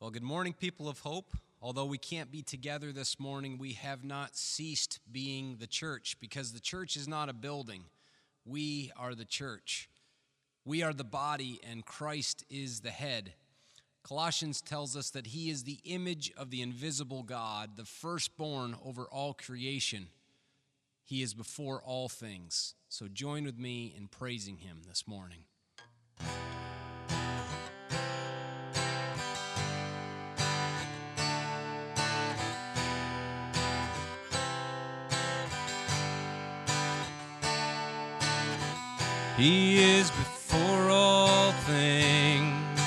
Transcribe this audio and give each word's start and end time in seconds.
Well, 0.00 0.10
good 0.10 0.22
morning, 0.22 0.52
people 0.52 0.88
of 0.88 1.00
hope. 1.00 1.36
Although 1.60 1.86
we 1.86 1.98
can't 1.98 2.30
be 2.30 2.40
together 2.40 2.92
this 2.92 3.18
morning, 3.18 3.58
we 3.58 3.72
have 3.72 4.04
not 4.04 4.36
ceased 4.36 5.00
being 5.10 5.56
the 5.58 5.66
church 5.66 6.16
because 6.20 6.52
the 6.52 6.60
church 6.60 6.96
is 6.96 7.08
not 7.08 7.28
a 7.28 7.32
building. 7.32 7.82
We 8.44 8.92
are 8.96 9.16
the 9.16 9.24
church. 9.24 9.88
We 10.64 10.84
are 10.84 10.92
the 10.92 11.02
body, 11.02 11.60
and 11.68 11.84
Christ 11.84 12.44
is 12.48 12.78
the 12.78 12.92
head. 12.92 13.32
Colossians 14.04 14.60
tells 14.60 14.96
us 14.96 15.10
that 15.10 15.26
he 15.26 15.50
is 15.50 15.64
the 15.64 15.80
image 15.82 16.30
of 16.36 16.50
the 16.50 16.62
invisible 16.62 17.24
God, 17.24 17.76
the 17.76 17.84
firstborn 17.84 18.76
over 18.84 19.06
all 19.06 19.34
creation. 19.34 20.06
He 21.02 21.22
is 21.22 21.34
before 21.34 21.82
all 21.82 22.08
things. 22.08 22.76
So 22.88 23.08
join 23.08 23.42
with 23.42 23.58
me 23.58 23.92
in 23.98 24.06
praising 24.06 24.58
him 24.58 24.82
this 24.86 25.08
morning. 25.08 25.40
He 39.38 39.78
is 39.78 40.10
before 40.10 40.90
all 40.90 41.52
things. 41.52 42.80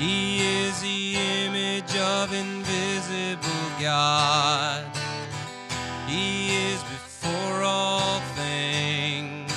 He 0.00 0.40
is 0.40 0.82
the 0.82 1.14
image 1.44 1.96
of 1.96 2.32
invisible 2.32 3.70
God. 3.80 4.84
He 6.08 6.56
is 6.56 6.82
before 6.82 7.62
all 7.62 8.18
things. 8.34 9.52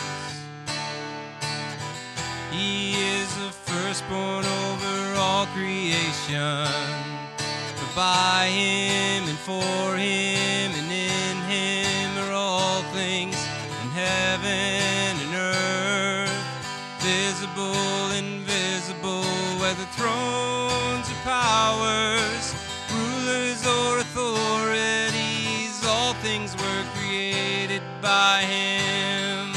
He 2.51 2.94
is 2.94 3.35
the 3.38 3.51
firstborn 3.51 4.45
over 4.45 5.16
all 5.17 5.47
creation. 5.47 6.67
For 7.75 7.95
by 7.95 8.49
him 8.53 9.29
and 9.29 9.38
for 9.39 9.97
him 9.97 10.36
thrones 19.98 21.09
or 21.12 21.20
powers, 21.23 22.53
rulers 22.94 23.66
or 23.66 24.00
authorities, 24.00 25.76
all 25.86 26.14
things 26.26 26.56
were 26.56 26.84
created 26.95 27.81
by 28.02 28.44
him. 28.44 29.52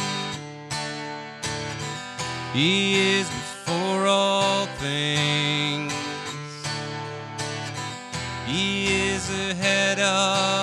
He 2.54 3.18
is 3.18 3.28
before 3.28 4.06
all 4.06 4.66
things. 4.84 5.92
He 8.46 9.10
is 9.12 9.28
ahead 9.50 10.00
of 10.00 10.59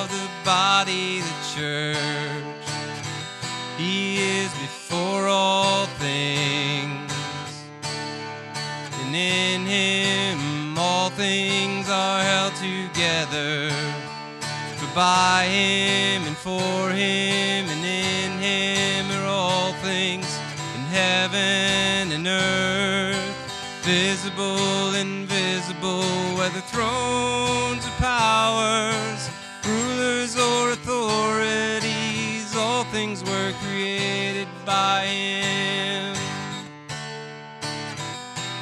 by 15.18 15.46
him 15.46 16.28
and 16.28 16.38
for 16.38 16.92
him 16.92 17.66
and 17.74 17.84
in 17.84 18.32
him 18.38 19.04
are 19.18 19.26
all 19.26 19.74
things 19.82 20.28
in 20.76 20.82
heaven 21.02 22.12
and 22.16 22.28
earth, 22.28 23.36
visible, 23.82 24.94
invisible, 24.94 26.04
whether 26.38 26.62
thrones 26.74 27.84
or 27.88 27.96
powers, 27.98 29.22
rulers 29.66 30.38
or 30.38 30.70
authorities, 30.78 32.56
all 32.56 32.84
things 32.98 33.24
were 33.24 33.54
created 33.64 34.48
by 34.68 35.04
him. 35.04 36.16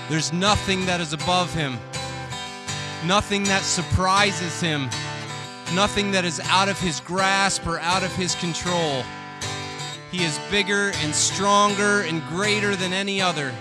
There's 0.08 0.32
nothing 0.32 0.86
that 0.86 1.02
is 1.02 1.12
above 1.12 1.54
him, 1.54 1.78
nothing 3.06 3.44
that 3.44 3.64
surprises 3.64 4.62
him, 4.62 4.90
nothing 5.74 6.12
that 6.12 6.26
is 6.26 6.40
out 6.46 6.70
of 6.70 6.80
his 6.80 7.00
grasp 7.00 7.66
or 7.66 7.80
out 7.80 8.04
of 8.04 8.16
his 8.16 8.36
control. 8.36 9.04
He 10.12 10.24
is 10.24 10.40
bigger 10.50 10.92
and 11.04 11.14
stronger 11.14 12.02
and 12.02 12.22
greater 12.28 12.76
than 12.76 12.94
any 12.94 13.22
other, 13.22 13.54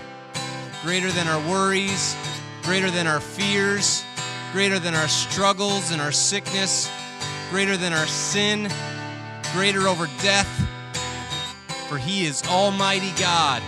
greater 0.83 1.11
than 1.11 1.27
our 1.27 1.39
worries, 1.49 2.15
greater 2.63 2.89
than 2.89 3.07
our 3.07 3.19
fears, 3.19 4.03
greater 4.53 4.79
than 4.79 4.95
our 4.95 5.07
struggles 5.07 5.91
and 5.91 6.01
our 6.01 6.11
sickness, 6.11 6.89
greater 7.49 7.75
than 7.77 7.93
our 7.93 8.07
sin, 8.07 8.69
greater 9.53 9.87
over 9.87 10.07
death. 10.21 10.47
For 11.89 11.97
he 11.97 12.25
is 12.25 12.41
Almighty 12.47 13.11
God, 13.19 13.61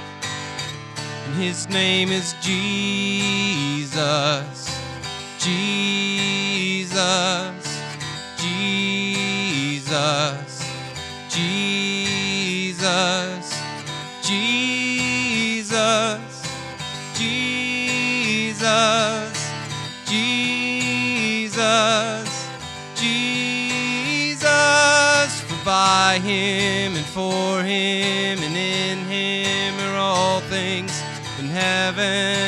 and 1.25 1.35
his 1.35 1.67
name 1.69 2.09
is 2.09 2.33
Jesus. 2.41 3.97
Jesus, 5.39 6.97
Jesus, 8.57 10.49
Jesus, 11.29 12.87
Jesus, 14.23 15.77
Jesus, 17.13 18.57
Jesus, 20.05 21.49
Jesus. 22.95 24.41
For 25.41 25.59
by 25.63 26.19
him 26.23 26.95
and 26.95 27.05
for 27.05 27.61
him 27.61 28.39
and 28.41 28.57
in 28.57 29.05
him 29.05 29.79
are 29.87 29.97
all 29.97 30.39
things 30.41 30.99
in 31.39 31.45
heaven 31.45 32.46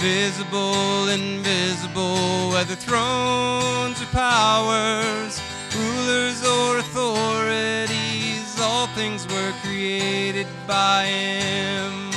visible, 0.00 1.08
invisible, 1.08 2.48
whether 2.48 2.74
thrones 2.74 4.00
or 4.00 4.06
powers, 4.06 5.38
rulers 5.76 6.42
or 6.42 6.78
authorities, 6.78 8.58
all 8.58 8.86
things 8.88 9.28
were 9.28 9.52
created 9.62 10.46
by 10.66 11.04
him. 11.04 12.10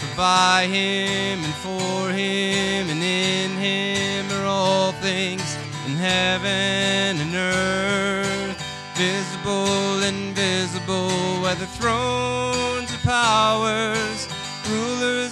For 0.00 0.16
by 0.16 0.66
him 0.66 1.44
and 1.44 1.54
for 1.54 2.10
him 2.10 2.90
and 2.90 3.02
in 3.02 3.52
him 3.52 4.32
are 4.32 4.46
all 4.46 4.90
things 4.94 5.56
in 5.86 5.94
heaven 5.94 7.20
and 7.22 7.34
earth, 7.36 8.60
visible, 8.96 10.02
invisible, 10.02 11.40
whether 11.40 11.66
thrones 11.66 12.92
or 12.92 12.98
powers, 12.98 14.28
rulers 14.68 15.29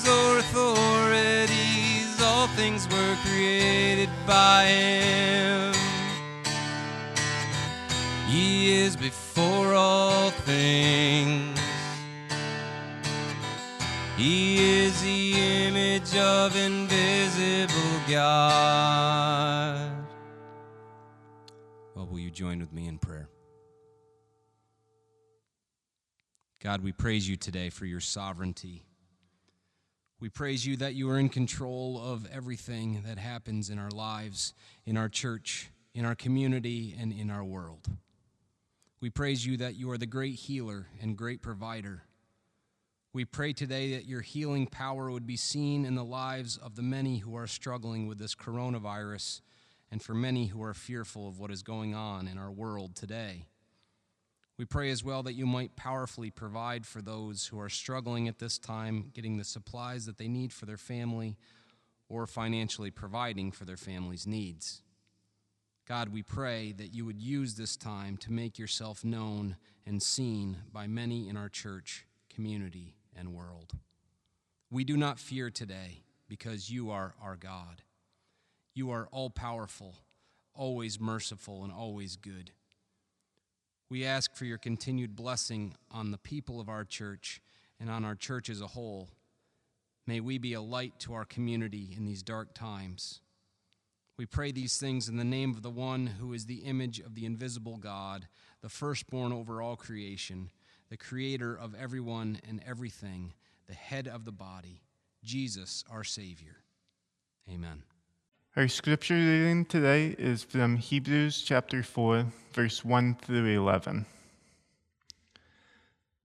things 2.59 2.89
were 2.89 3.17
created 3.25 4.09
by 4.27 4.65
him. 4.65 5.73
He 8.27 8.81
is 8.81 8.97
before 8.97 9.75
all 9.75 10.31
things. 10.31 11.57
He 14.17 14.81
is 14.81 15.01
the 15.03 15.35
image 15.67 16.17
of 16.17 16.57
invisible 16.57 18.01
God. 18.09 19.93
Well, 21.95 22.09
will 22.09 22.19
you 22.19 22.33
join 22.33 22.59
with 22.59 22.73
me 22.73 22.89
in 22.89 22.99
prayer? 22.99 23.29
God, 26.61 26.83
we 26.83 26.91
praise 26.91 27.29
you 27.29 27.37
today 27.37 27.71
for 27.71 27.87
your 27.87 28.01
sovereignty. 28.01 28.88
We 30.21 30.29
praise 30.29 30.67
you 30.67 30.77
that 30.79 30.95
you 30.95 31.09
are 31.11 31.19
in 31.19 31.29
control 31.29 32.01
of 32.03 32.27
everything 32.33 33.03
that 33.07 33.19
happens 33.19 33.71
in 33.71 33.79
our 33.79 33.91
lives, 33.91 34.53
in 34.85 34.97
our 34.97 35.09
church, 35.09 35.71
in 35.95 36.05
our 36.05 36.17
community, 36.17 36.97
and 36.99 37.13
in 37.13 37.31
our 37.31 37.45
world. 37.45 37.89
We 39.01 39.11
praise 39.11 39.47
you 39.47 39.57
that 39.59 39.77
you 39.77 39.89
are 39.93 39.99
the 39.99 40.07
great 40.07 40.35
healer 40.35 40.89
and 41.01 41.17
great 41.17 41.41
provider. 41.41 42.03
We 43.13 43.25
pray 43.25 43.53
today 43.53 43.95
that 43.95 44.07
your 44.07 44.23
healing 44.23 44.67
power 44.67 45.09
would 45.09 45.27
be 45.27 45.37
seen 45.37 45.85
in 45.85 45.95
the 45.95 46.05
lives 46.05 46.57
of 46.57 46.75
the 46.75 46.83
many 46.83 47.19
who 47.19 47.37
are 47.37 47.47
struggling 47.47 48.09
with 48.09 48.19
this 48.19 48.35
coronavirus 48.35 49.41
and 49.89 50.03
for 50.03 50.15
many 50.15 50.47
who 50.47 50.63
are 50.65 50.75
fearful 50.75 51.29
of 51.29 51.39
what 51.39 51.53
is 51.53 51.63
going 51.63 51.95
on 51.95 52.27
in 52.27 52.39
our 52.39 52.51
world 52.51 52.97
today. 52.97 53.47
We 54.59 54.65
pray 54.65 54.91
as 54.91 55.05
well 55.05 55.23
that 55.23 55.35
you 55.35 55.47
might 55.47 55.77
powerfully 55.77 56.31
provide 56.31 56.85
for 56.85 57.01
those 57.01 57.47
who 57.47 57.61
are 57.61 57.69
struggling 57.69 58.27
at 58.27 58.41
this 58.41 58.59
time, 58.59 59.13
getting 59.15 59.37
the 59.37 59.45
supplies 59.45 60.05
that 60.07 60.19
they 60.19 60.27
need 60.27 60.53
for 60.53 60.67
their 60.67 60.77
family 60.77 61.37
or 62.09 62.27
financially 62.27 62.91
providing 62.91 63.53
for 63.53 63.65
their 63.65 63.77
family's 63.77 64.27
needs. 64.27 64.83
God, 65.87 66.09
we 66.09 66.23
pray 66.23 66.73
that 66.73 66.93
you 66.93 67.07
would 67.07 67.21
use 67.21 67.55
this 67.55 67.77
time 67.77 68.17
to 68.19 68.33
make 68.33 68.59
yourself 68.59 69.05
known 69.05 69.57
and 69.87 70.03
seen 70.03 70.59
by 70.73 70.89
many 70.89 71.29
in 71.29 71.37
our 71.37 71.49
church, 71.49 72.05
community, 72.29 72.97
and 73.17 73.33
world. 73.33 73.73
We 74.71 74.83
do 74.83 74.97
not 74.97 75.21
fear 75.21 75.51
today 75.51 76.03
because 76.29 76.69
you 76.69 76.91
are 76.91 77.15
our 77.23 77.37
God. 77.37 77.83
You 78.75 78.91
are 78.91 79.09
all 79.13 79.31
powerful, 79.31 79.95
always 80.53 81.01
merciful, 81.01 81.63
and 81.63 81.73
always 81.73 82.17
good. 82.17 82.51
We 83.91 84.05
ask 84.05 84.35
for 84.35 84.45
your 84.45 84.59
continued 84.59 85.17
blessing 85.17 85.75
on 85.91 86.11
the 86.11 86.19
people 86.19 86.61
of 86.61 86.69
our 86.69 86.85
church 86.85 87.41
and 87.81 87.91
on 87.91 88.05
our 88.05 88.15
church 88.15 88.51
as 88.51 88.61
a 88.61 88.67
whole. 88.67 89.09
May 90.07 90.21
we 90.21 90.39
be 90.39 90.53
a 90.53 90.61
light 90.61 90.99
to 91.01 91.15
our 91.15 91.25
community 91.25 91.95
in 91.97 92.05
these 92.05 92.23
dark 92.23 92.55
times. 92.55 93.21
We 94.19 94.27
pray 94.27 94.53
these 94.53 94.79
things 94.79 95.09
in 95.09 95.17
the 95.17 95.25
name 95.25 95.51
of 95.51 95.63
the 95.63 95.71
one 95.71 96.07
who 96.07 96.33
is 96.33 96.47
the 96.47 96.65
image 96.65 96.99
of 96.99 97.15
the 97.15 97.25
invisible 97.25 97.77
God, 97.77 98.27
the 98.63 98.69
firstborn 98.69 99.33
over 99.33 99.63
all 99.63 99.77
creation, 99.77 100.51
the 100.91 100.97
creator 100.97 101.55
of 101.55 101.75
everyone 101.75 102.41
and 102.47 102.61
everything, 102.67 103.33
the 103.69 103.75
head 103.75 104.09
of 104.09 104.25
the 104.25 104.33
body, 104.33 104.83
Jesus, 105.23 105.85
our 105.91 106.05
Savior. 106.05 106.57
Amen. 107.49 107.83
Our 108.59 108.67
scripture 108.67 109.15
reading 109.15 109.67
today 109.67 110.17
is 110.19 110.43
from 110.43 110.79
Hebrews 110.79 111.43
chapter 111.43 111.81
4, 111.85 112.27
verse 112.53 112.85
1 112.85 113.15
through 113.23 113.47
11. 113.57 114.05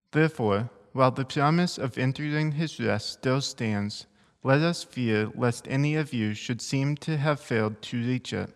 Therefore, 0.10 0.72
while 0.94 1.12
the 1.12 1.26
promise 1.26 1.78
of 1.78 1.96
entering 1.96 2.54
his 2.54 2.80
rest 2.80 3.14
still 3.14 3.40
stands, 3.40 4.08
let 4.42 4.62
us 4.62 4.84
fear 4.84 5.32
lest 5.36 5.68
any 5.70 5.94
of 5.94 6.12
you 6.12 6.34
should 6.34 6.60
seem 6.60 6.98
to 7.06 7.18
have 7.18 7.40
failed 7.40 7.80
to 7.84 7.98
reach 8.02 8.34
it. 8.34 8.50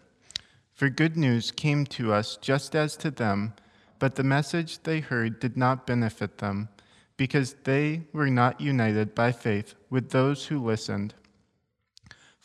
For 0.73 0.89
good 0.89 1.15
news 1.15 1.51
came 1.51 1.85
to 1.85 2.11
us 2.11 2.35
just 2.41 2.75
as 2.75 2.97
to 2.97 3.11
them, 3.11 3.53
but 3.99 4.15
the 4.15 4.23
message 4.23 4.81
they 4.81 5.01
heard 5.01 5.39
did 5.39 5.55
not 5.55 5.85
benefit 5.85 6.39
them, 6.39 6.69
because 7.15 7.53
they 7.63 8.05
were 8.11 8.31
not 8.31 8.59
united 8.59 9.13
by 9.13 9.31
faith 9.31 9.75
with 9.91 10.09
those 10.09 10.47
who 10.47 10.65
listened. 10.65 11.13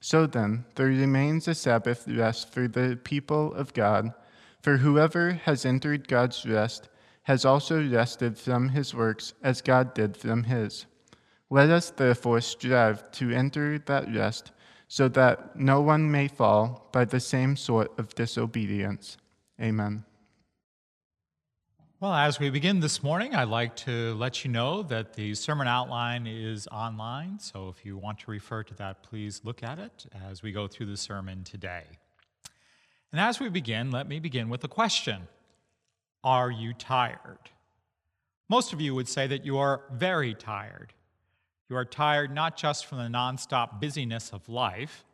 So 0.00 0.26
then, 0.26 0.64
there 0.74 0.86
remains 0.86 1.48
a 1.48 1.54
Sabbath 1.54 2.06
rest 2.06 2.52
for 2.52 2.68
the 2.68 2.98
people 3.02 3.54
of 3.54 3.74
God, 3.74 4.12
for 4.60 4.78
whoever 4.78 5.32
has 5.44 5.64
entered 5.64 6.08
God's 6.08 6.44
rest 6.46 6.88
has 7.24 7.44
also 7.44 7.82
rested 7.88 8.38
from 8.38 8.68
his 8.68 8.94
works 8.94 9.34
as 9.42 9.60
God 9.60 9.94
did 9.94 10.16
from 10.16 10.44
his. 10.44 10.86
Let 11.50 11.70
us 11.70 11.90
therefore 11.90 12.40
strive 12.40 13.10
to 13.12 13.30
enter 13.30 13.78
that 13.78 14.12
rest, 14.14 14.52
so 14.88 15.08
that 15.08 15.56
no 15.56 15.80
one 15.80 16.10
may 16.10 16.28
fall 16.28 16.88
by 16.92 17.04
the 17.04 17.20
same 17.20 17.56
sort 17.56 17.96
of 17.98 18.14
disobedience. 18.14 19.16
Amen. 19.60 20.04
Well, 21.98 22.12
as 22.12 22.38
we 22.38 22.50
begin 22.50 22.80
this 22.80 23.02
morning, 23.02 23.34
I'd 23.34 23.48
like 23.48 23.74
to 23.76 24.12
let 24.16 24.44
you 24.44 24.50
know 24.50 24.82
that 24.82 25.14
the 25.14 25.34
sermon 25.34 25.66
outline 25.66 26.26
is 26.26 26.68
online. 26.70 27.38
So 27.38 27.70
if 27.70 27.86
you 27.86 27.96
want 27.96 28.18
to 28.18 28.30
refer 28.30 28.62
to 28.64 28.74
that, 28.74 29.02
please 29.02 29.40
look 29.44 29.62
at 29.62 29.78
it 29.78 30.04
as 30.28 30.42
we 30.42 30.52
go 30.52 30.68
through 30.68 30.86
the 30.86 30.98
sermon 30.98 31.42
today. 31.42 31.84
And 33.12 33.18
as 33.18 33.40
we 33.40 33.48
begin, 33.48 33.90
let 33.90 34.06
me 34.06 34.20
begin 34.20 34.50
with 34.50 34.62
a 34.62 34.68
question 34.68 35.26
Are 36.22 36.50
you 36.50 36.74
tired? 36.74 37.48
Most 38.50 38.74
of 38.74 38.80
you 38.82 38.94
would 38.94 39.08
say 39.08 39.26
that 39.28 39.46
you 39.46 39.56
are 39.56 39.80
very 39.90 40.34
tired. 40.34 40.92
You 41.70 41.76
are 41.76 41.86
tired 41.86 42.30
not 42.30 42.58
just 42.58 42.84
from 42.84 42.98
the 42.98 43.04
nonstop 43.04 43.80
busyness 43.80 44.34
of 44.34 44.50
life, 44.50 45.06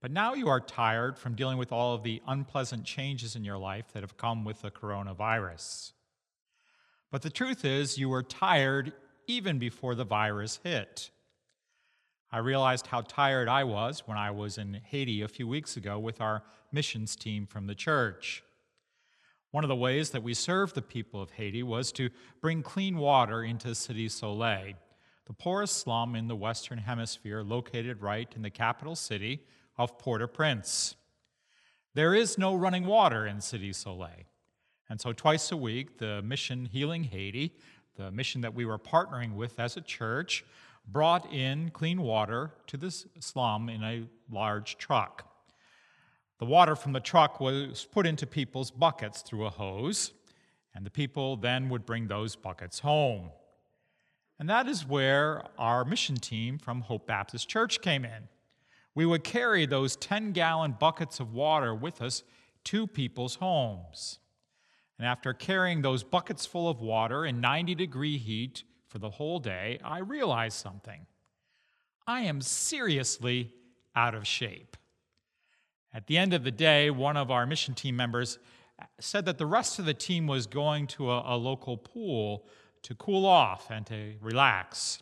but 0.00 0.10
now 0.10 0.34
you 0.34 0.48
are 0.48 0.58
tired 0.58 1.16
from 1.16 1.36
dealing 1.36 1.58
with 1.58 1.70
all 1.70 1.94
of 1.94 2.02
the 2.02 2.20
unpleasant 2.26 2.84
changes 2.84 3.36
in 3.36 3.44
your 3.44 3.56
life 3.56 3.92
that 3.92 4.02
have 4.02 4.16
come 4.16 4.44
with 4.44 4.62
the 4.62 4.72
coronavirus. 4.72 5.92
But 7.10 7.22
the 7.22 7.30
truth 7.30 7.64
is, 7.64 7.98
you 7.98 8.08
were 8.08 8.22
tired 8.22 8.92
even 9.26 9.58
before 9.58 9.94
the 9.94 10.04
virus 10.04 10.60
hit. 10.62 11.10
I 12.30 12.38
realized 12.38 12.88
how 12.88 13.00
tired 13.00 13.48
I 13.48 13.64
was 13.64 14.02
when 14.06 14.18
I 14.18 14.30
was 14.30 14.58
in 14.58 14.80
Haiti 14.84 15.22
a 15.22 15.28
few 15.28 15.48
weeks 15.48 15.76
ago 15.76 15.98
with 15.98 16.20
our 16.20 16.42
missions 16.70 17.16
team 17.16 17.46
from 17.46 17.66
the 17.66 17.74
church. 17.74 18.42
One 19.50 19.64
of 19.64 19.68
the 19.68 19.76
ways 19.76 20.10
that 20.10 20.22
we 20.22 20.34
served 20.34 20.74
the 20.74 20.82
people 20.82 21.22
of 21.22 21.30
Haiti 21.30 21.62
was 21.62 21.90
to 21.92 22.10
bring 22.42 22.62
clean 22.62 22.98
water 22.98 23.42
into 23.42 23.68
Cité 23.68 24.10
Soleil, 24.10 24.74
the 25.26 25.32
poorest 25.32 25.78
slum 25.78 26.14
in 26.14 26.28
the 26.28 26.36
Western 26.36 26.78
Hemisphere 26.78 27.42
located 27.42 28.02
right 28.02 28.30
in 28.36 28.42
the 28.42 28.50
capital 28.50 28.94
city 28.94 29.40
of 29.78 29.98
Port 29.98 30.20
au 30.20 30.26
Prince. 30.26 30.96
There 31.94 32.14
is 32.14 32.36
no 32.36 32.54
running 32.54 32.84
water 32.84 33.26
in 33.26 33.38
Cité 33.38 33.74
Soleil. 33.74 34.27
And 34.90 35.00
so, 35.00 35.12
twice 35.12 35.52
a 35.52 35.56
week, 35.56 35.98
the 35.98 36.22
mission 36.22 36.64
Healing 36.64 37.04
Haiti, 37.04 37.54
the 37.96 38.10
mission 38.10 38.40
that 38.40 38.54
we 38.54 38.64
were 38.64 38.78
partnering 38.78 39.34
with 39.34 39.60
as 39.60 39.76
a 39.76 39.80
church, 39.80 40.44
brought 40.86 41.30
in 41.32 41.70
clean 41.70 42.00
water 42.00 42.52
to 42.68 42.76
this 42.76 43.06
slum 43.20 43.68
in 43.68 43.82
a 43.82 44.08
large 44.30 44.78
truck. 44.78 45.28
The 46.38 46.46
water 46.46 46.76
from 46.76 46.92
the 46.92 47.00
truck 47.00 47.40
was 47.40 47.86
put 47.90 48.06
into 48.06 48.26
people's 48.26 48.70
buckets 48.70 49.22
through 49.22 49.46
a 49.46 49.50
hose, 49.50 50.12
and 50.74 50.86
the 50.86 50.90
people 50.90 51.36
then 51.36 51.68
would 51.68 51.84
bring 51.84 52.06
those 52.06 52.36
buckets 52.36 52.78
home. 52.78 53.30
And 54.38 54.48
that 54.48 54.68
is 54.68 54.86
where 54.86 55.42
our 55.58 55.84
mission 55.84 56.16
team 56.16 56.58
from 56.58 56.82
Hope 56.82 57.06
Baptist 57.06 57.48
Church 57.48 57.80
came 57.80 58.04
in. 58.04 58.28
We 58.94 59.04
would 59.04 59.24
carry 59.24 59.66
those 59.66 59.96
10 59.96 60.32
gallon 60.32 60.76
buckets 60.78 61.18
of 61.18 61.32
water 61.32 61.74
with 61.74 62.00
us 62.00 62.22
to 62.64 62.86
people's 62.86 63.36
homes. 63.36 64.20
And 64.98 65.06
after 65.06 65.32
carrying 65.32 65.82
those 65.82 66.02
buckets 66.02 66.44
full 66.44 66.68
of 66.68 66.80
water 66.80 67.24
in 67.24 67.40
90 67.40 67.74
degree 67.74 68.18
heat 68.18 68.64
for 68.88 68.98
the 68.98 69.10
whole 69.10 69.38
day, 69.38 69.78
I 69.84 69.98
realized 69.98 70.58
something. 70.58 71.06
I 72.06 72.22
am 72.22 72.40
seriously 72.40 73.52
out 73.94 74.14
of 74.14 74.26
shape. 74.26 74.76
At 75.92 76.06
the 76.06 76.18
end 76.18 76.34
of 76.34 76.44
the 76.44 76.50
day, 76.50 76.90
one 76.90 77.16
of 77.16 77.30
our 77.30 77.46
mission 77.46 77.74
team 77.74 77.96
members 77.96 78.38
said 79.00 79.24
that 79.26 79.38
the 79.38 79.46
rest 79.46 79.78
of 79.78 79.84
the 79.84 79.94
team 79.94 80.26
was 80.26 80.46
going 80.46 80.86
to 80.86 81.10
a, 81.10 81.34
a 81.34 81.36
local 81.36 81.76
pool 81.76 82.46
to 82.82 82.94
cool 82.94 83.26
off 83.26 83.70
and 83.70 83.86
to 83.86 84.14
relax. 84.20 85.00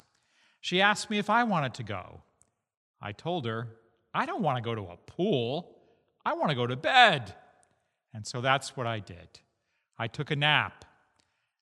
She 0.60 0.80
asked 0.80 1.10
me 1.10 1.18
if 1.18 1.30
I 1.30 1.44
wanted 1.44 1.74
to 1.74 1.82
go. 1.82 2.22
I 3.00 3.12
told 3.12 3.46
her, 3.46 3.68
I 4.14 4.26
don't 4.26 4.42
want 4.42 4.56
to 4.56 4.62
go 4.62 4.74
to 4.74 4.82
a 4.82 4.96
pool. 4.96 5.76
I 6.24 6.32
want 6.32 6.50
to 6.50 6.56
go 6.56 6.66
to 6.66 6.76
bed. 6.76 7.34
And 8.14 8.26
so 8.26 8.40
that's 8.40 8.76
what 8.76 8.86
I 8.86 8.98
did. 8.98 9.28
I 9.98 10.08
took 10.08 10.30
a 10.30 10.36
nap, 10.36 10.84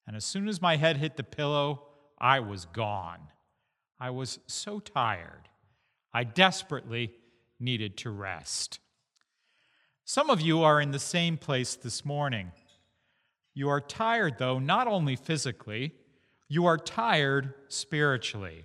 and 0.07 0.17
as 0.17 0.25
soon 0.25 0.49
as 0.49 0.61
my 0.61 0.77
head 0.77 0.97
hit 0.97 1.17
the 1.17 1.23
pillow, 1.23 1.85
I 2.19 2.41
was 2.41 2.65
gone. 2.67 3.21
I 3.99 4.11
was 4.11 4.39
so 4.47 4.81
tired. 4.81 5.49
I 6.13 6.25
desperately 6.25 7.13
needed 7.61 7.97
to 7.99 8.11
rest. 8.11 8.81
Some 10.05 10.31
of 10.31 10.41
you 10.41 10.63
are 10.63 10.81
in 10.81 10.91
the 10.91 10.99
same 10.99 11.37
place 11.37 11.77
this 11.77 12.05
morning. 12.05 12.53
You 13.55 13.69
are 13.69 13.81
tired, 13.81 14.37
though, 14.39 14.59
not 14.59 14.87
only 14.87 15.17
physically, 15.17 15.95
you 16.49 16.67
are 16.67 16.77
tired 16.77 17.55
spiritually. 17.69 18.65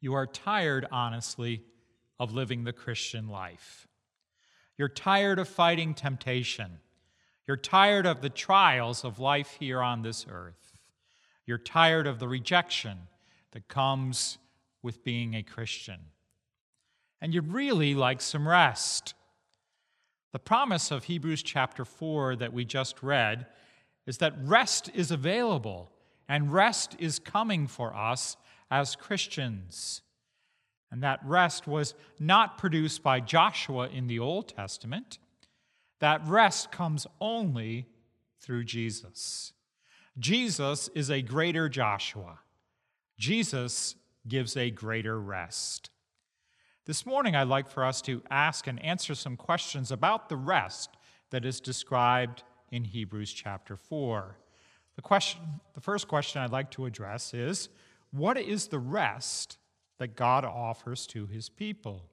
You 0.00 0.14
are 0.14 0.26
tired, 0.26 0.86
honestly, 0.90 1.62
of 2.18 2.32
living 2.32 2.64
the 2.64 2.72
Christian 2.72 3.28
life. 3.28 3.86
You're 4.78 4.88
tired 4.88 5.38
of 5.38 5.48
fighting 5.48 5.94
temptation. 5.94 6.80
You're 7.46 7.56
tired 7.56 8.06
of 8.06 8.22
the 8.22 8.30
trials 8.30 9.04
of 9.04 9.18
life 9.18 9.56
here 9.60 9.80
on 9.80 10.02
this 10.02 10.26
earth. 10.28 10.78
You're 11.46 11.58
tired 11.58 12.06
of 12.06 12.18
the 12.18 12.26
rejection 12.26 12.98
that 13.52 13.68
comes 13.68 14.38
with 14.82 15.04
being 15.04 15.34
a 15.34 15.42
Christian. 15.42 16.00
And 17.20 17.32
you'd 17.32 17.52
really 17.52 17.94
like 17.94 18.20
some 18.20 18.48
rest. 18.48 19.14
The 20.32 20.38
promise 20.38 20.90
of 20.90 21.04
Hebrews 21.04 21.42
chapter 21.42 21.84
4 21.84 22.36
that 22.36 22.52
we 22.52 22.64
just 22.64 23.02
read 23.02 23.46
is 24.06 24.18
that 24.18 24.34
rest 24.42 24.90
is 24.94 25.10
available 25.10 25.90
and 26.28 26.52
rest 26.52 26.96
is 26.98 27.18
coming 27.18 27.66
for 27.66 27.94
us 27.94 28.36
as 28.70 28.96
Christians. 28.96 30.02
And 30.90 31.02
that 31.02 31.20
rest 31.24 31.66
was 31.66 31.94
not 32.18 32.58
produced 32.58 33.02
by 33.02 33.20
Joshua 33.20 33.88
in 33.88 34.08
the 34.08 34.18
Old 34.18 34.48
Testament. 34.48 35.18
That 36.00 36.26
rest 36.26 36.70
comes 36.70 37.06
only 37.20 37.86
through 38.40 38.64
Jesus. 38.64 39.52
Jesus 40.18 40.88
is 40.94 41.10
a 41.10 41.22
greater 41.22 41.68
Joshua. 41.68 42.38
Jesus 43.18 43.96
gives 44.28 44.56
a 44.56 44.70
greater 44.70 45.20
rest. 45.20 45.90
This 46.84 47.04
morning, 47.04 47.34
I'd 47.34 47.48
like 47.48 47.68
for 47.68 47.84
us 47.84 48.00
to 48.02 48.22
ask 48.30 48.66
and 48.66 48.82
answer 48.82 49.14
some 49.14 49.36
questions 49.36 49.90
about 49.90 50.28
the 50.28 50.36
rest 50.36 50.96
that 51.30 51.44
is 51.44 51.60
described 51.60 52.44
in 52.70 52.84
Hebrews 52.84 53.32
chapter 53.32 53.76
4. 53.76 54.36
The, 54.94 55.02
question, 55.02 55.40
the 55.74 55.80
first 55.80 56.08
question 56.08 56.40
I'd 56.40 56.52
like 56.52 56.70
to 56.72 56.86
address 56.86 57.34
is 57.34 57.68
what 58.10 58.38
is 58.38 58.68
the 58.68 58.78
rest 58.78 59.58
that 59.98 60.16
God 60.16 60.44
offers 60.44 61.06
to 61.08 61.26
his 61.26 61.48
people? 61.48 62.04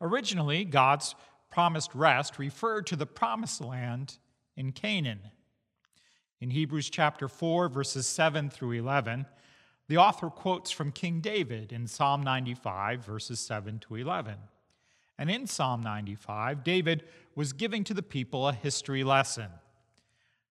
Originally, 0.00 0.64
God's 0.64 1.14
promised 1.56 1.94
rest 1.94 2.38
referred 2.38 2.86
to 2.86 2.96
the 2.96 3.06
promised 3.06 3.62
land 3.62 4.18
in 4.58 4.72
Canaan. 4.72 5.18
In 6.38 6.50
Hebrews 6.50 6.90
chapter 6.90 7.28
4, 7.28 7.70
verses 7.70 8.06
7 8.06 8.50
through 8.50 8.72
11, 8.72 9.24
the 9.88 9.96
author 9.96 10.28
quotes 10.28 10.70
from 10.70 10.92
King 10.92 11.22
David 11.22 11.72
in 11.72 11.86
Psalm 11.86 12.22
95, 12.22 13.06
verses 13.06 13.40
7 13.40 13.78
to 13.78 13.94
11. 13.94 14.34
And 15.16 15.30
in 15.30 15.46
Psalm 15.46 15.82
95, 15.82 16.62
David 16.62 17.04
was 17.34 17.54
giving 17.54 17.84
to 17.84 17.94
the 17.94 18.02
people 18.02 18.46
a 18.46 18.52
history 18.52 19.02
lesson. 19.02 19.48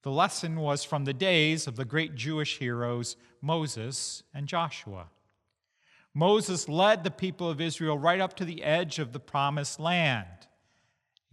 The 0.01 0.09
lesson 0.09 0.55
was 0.55 0.83
from 0.83 1.05
the 1.05 1.13
days 1.13 1.67
of 1.67 1.75
the 1.75 1.85
great 1.85 2.15
Jewish 2.15 2.57
heroes 2.57 3.15
Moses 3.43 4.23
and 4.33 4.47
Joshua. 4.47 5.09
Moses 6.15 6.67
led 6.67 7.03
the 7.03 7.11
people 7.11 7.47
of 7.47 7.61
Israel 7.61 7.99
right 7.99 8.19
up 8.19 8.35
to 8.37 8.45
the 8.45 8.63
edge 8.63 8.97
of 8.97 9.13
the 9.13 9.19
promised 9.19 9.79
land. 9.79 10.44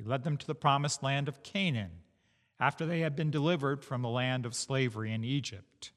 He 0.03 0.09
led 0.09 0.25
them 0.25 0.37
to 0.37 0.47
the 0.47 0.55
promised 0.55 1.03
land 1.05 1.29
of 1.29 1.45
Canaan 1.45 1.91
after 2.59 2.85
they 2.85 3.01
had 3.01 3.15
been 3.15 3.31
delivered 3.31 3.85
from 3.85 4.03
the 4.03 4.09
land 4.09 4.45
of 4.45 4.55
slavery 4.55 5.13
in 5.13 5.23
Egypt. 5.23 5.93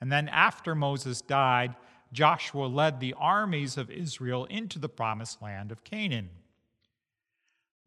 And 0.00 0.10
then, 0.10 0.26
after 0.28 0.74
Moses 0.74 1.20
died, 1.20 1.76
Joshua 2.12 2.64
led 2.64 2.98
the 2.98 3.14
armies 3.18 3.76
of 3.76 3.90
Israel 3.90 4.46
into 4.46 4.78
the 4.78 4.88
promised 4.88 5.42
land 5.42 5.70
of 5.70 5.84
Canaan. 5.84 6.30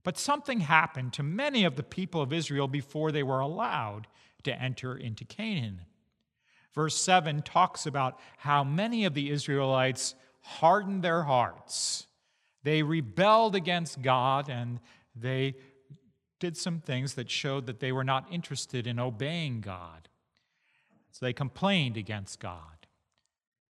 But 0.03 0.19
something 0.19 0.59
happened 0.59 1.13
to 1.13 1.23
many 1.23 1.63
of 1.63 1.77
the 1.77 1.83
people 1.83 2.21
of 2.21 2.31
Israel 2.31 2.67
before 2.67 3.11
they 3.11 3.23
were 3.23 3.39
allowed 3.39 4.05
to 4.43 4.53
enter 4.61 4.95
into 4.95 5.25
Canaan. 5.25 5.81
Verse 6.73 6.95
7 6.95 7.41
talks 7.41 7.87
about 7.87 8.19
how 8.37 8.63
many 8.63 9.05
of 9.05 9.15
the 9.15 9.31
Israelites 9.31 10.13
hardened 10.41 11.01
their 11.03 11.23
hearts. 11.23 12.05
They 12.61 12.83
rebelled 12.83 13.55
against 13.55 14.03
God 14.03 14.47
and 14.47 14.79
they 15.15 15.55
did 16.39 16.58
some 16.58 16.79
things 16.79 17.13
that 17.13 17.29
showed 17.29 17.65
that 17.67 17.79
they 17.79 17.91
were 17.91 18.03
not 18.03 18.27
interested 18.32 18.86
in 18.88 19.00
obeying 19.00 19.62
God. 19.62 20.10
So 21.12 21.25
they 21.25 21.34
complained 21.34 21.96
against 21.96 22.39
God. 22.39 22.60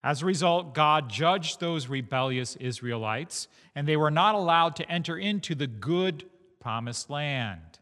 As 0.03 0.21
a 0.21 0.25
result, 0.25 0.73
God 0.73 1.09
judged 1.09 1.59
those 1.59 1.87
rebellious 1.87 2.55
Israelites, 2.57 3.47
and 3.75 3.87
they 3.87 3.97
were 3.97 4.11
not 4.11 4.35
allowed 4.35 4.75
to 4.77 4.89
enter 4.91 5.17
into 5.17 5.55
the 5.55 5.67
good 5.67 6.25
promised 6.59 7.09
land. 7.09 7.79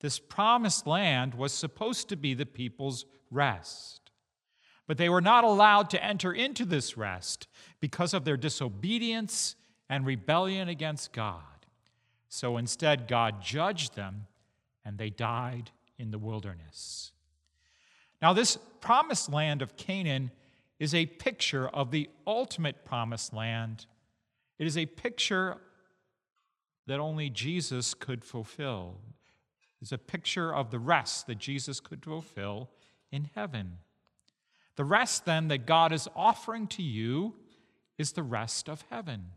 This 0.00 0.18
promised 0.18 0.86
land 0.86 1.34
was 1.34 1.52
supposed 1.52 2.08
to 2.08 2.16
be 2.16 2.34
the 2.34 2.46
people's 2.46 3.04
rest. 3.30 4.10
But 4.86 4.96
they 4.96 5.08
were 5.08 5.20
not 5.20 5.44
allowed 5.44 5.90
to 5.90 6.02
enter 6.02 6.32
into 6.32 6.64
this 6.64 6.96
rest 6.96 7.46
because 7.80 8.14
of 8.14 8.24
their 8.24 8.36
disobedience 8.36 9.54
and 9.88 10.06
rebellion 10.06 10.68
against 10.68 11.12
God. 11.12 11.57
So 12.28 12.56
instead, 12.56 13.08
God 13.08 13.42
judged 13.42 13.96
them, 13.96 14.26
and 14.84 14.98
they 14.98 15.10
died 15.10 15.70
in 15.98 16.10
the 16.10 16.18
wilderness. 16.18 17.12
Now, 18.20 18.32
this 18.32 18.58
promised 18.80 19.32
land 19.32 19.62
of 19.62 19.76
Canaan 19.76 20.30
is 20.78 20.94
a 20.94 21.06
picture 21.06 21.68
of 21.68 21.90
the 21.90 22.08
ultimate 22.26 22.84
promised 22.84 23.32
land. 23.32 23.86
It 24.58 24.66
is 24.66 24.76
a 24.76 24.86
picture 24.86 25.56
that 26.86 27.00
only 27.00 27.30
Jesus 27.30 27.94
could 27.94 28.24
fulfill. 28.24 28.96
It's 29.80 29.92
a 29.92 29.98
picture 29.98 30.54
of 30.54 30.70
the 30.70 30.78
rest 30.78 31.26
that 31.26 31.38
Jesus 31.38 31.80
could 31.80 32.04
fulfill 32.04 32.70
in 33.10 33.30
heaven. 33.34 33.78
The 34.76 34.84
rest, 34.84 35.24
then, 35.24 35.48
that 35.48 35.66
God 35.66 35.92
is 35.92 36.08
offering 36.14 36.66
to 36.68 36.82
you 36.82 37.34
is 37.98 38.12
the 38.12 38.22
rest 38.22 38.68
of 38.68 38.84
heaven. 38.90 39.32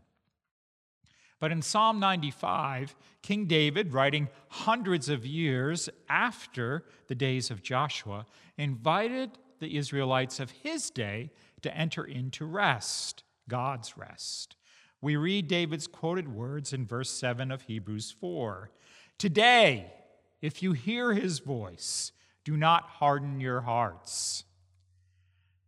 But 1.42 1.50
in 1.50 1.60
Psalm 1.60 1.98
95, 1.98 2.94
King 3.20 3.46
David, 3.46 3.92
writing 3.92 4.28
hundreds 4.48 5.08
of 5.08 5.26
years 5.26 5.90
after 6.08 6.84
the 7.08 7.16
days 7.16 7.50
of 7.50 7.64
Joshua, 7.64 8.26
invited 8.56 9.32
the 9.58 9.76
Israelites 9.76 10.38
of 10.38 10.52
his 10.52 10.88
day 10.88 11.32
to 11.62 11.76
enter 11.76 12.04
into 12.04 12.46
rest, 12.46 13.24
God's 13.48 13.98
rest. 13.98 14.54
We 15.00 15.16
read 15.16 15.48
David's 15.48 15.88
quoted 15.88 16.32
words 16.32 16.72
in 16.72 16.86
verse 16.86 17.10
7 17.10 17.50
of 17.50 17.62
Hebrews 17.62 18.14
4 18.20 18.70
Today, 19.18 19.92
if 20.40 20.62
you 20.62 20.74
hear 20.74 21.12
his 21.12 21.40
voice, 21.40 22.12
do 22.44 22.56
not 22.56 22.84
harden 22.84 23.40
your 23.40 23.62
hearts. 23.62 24.44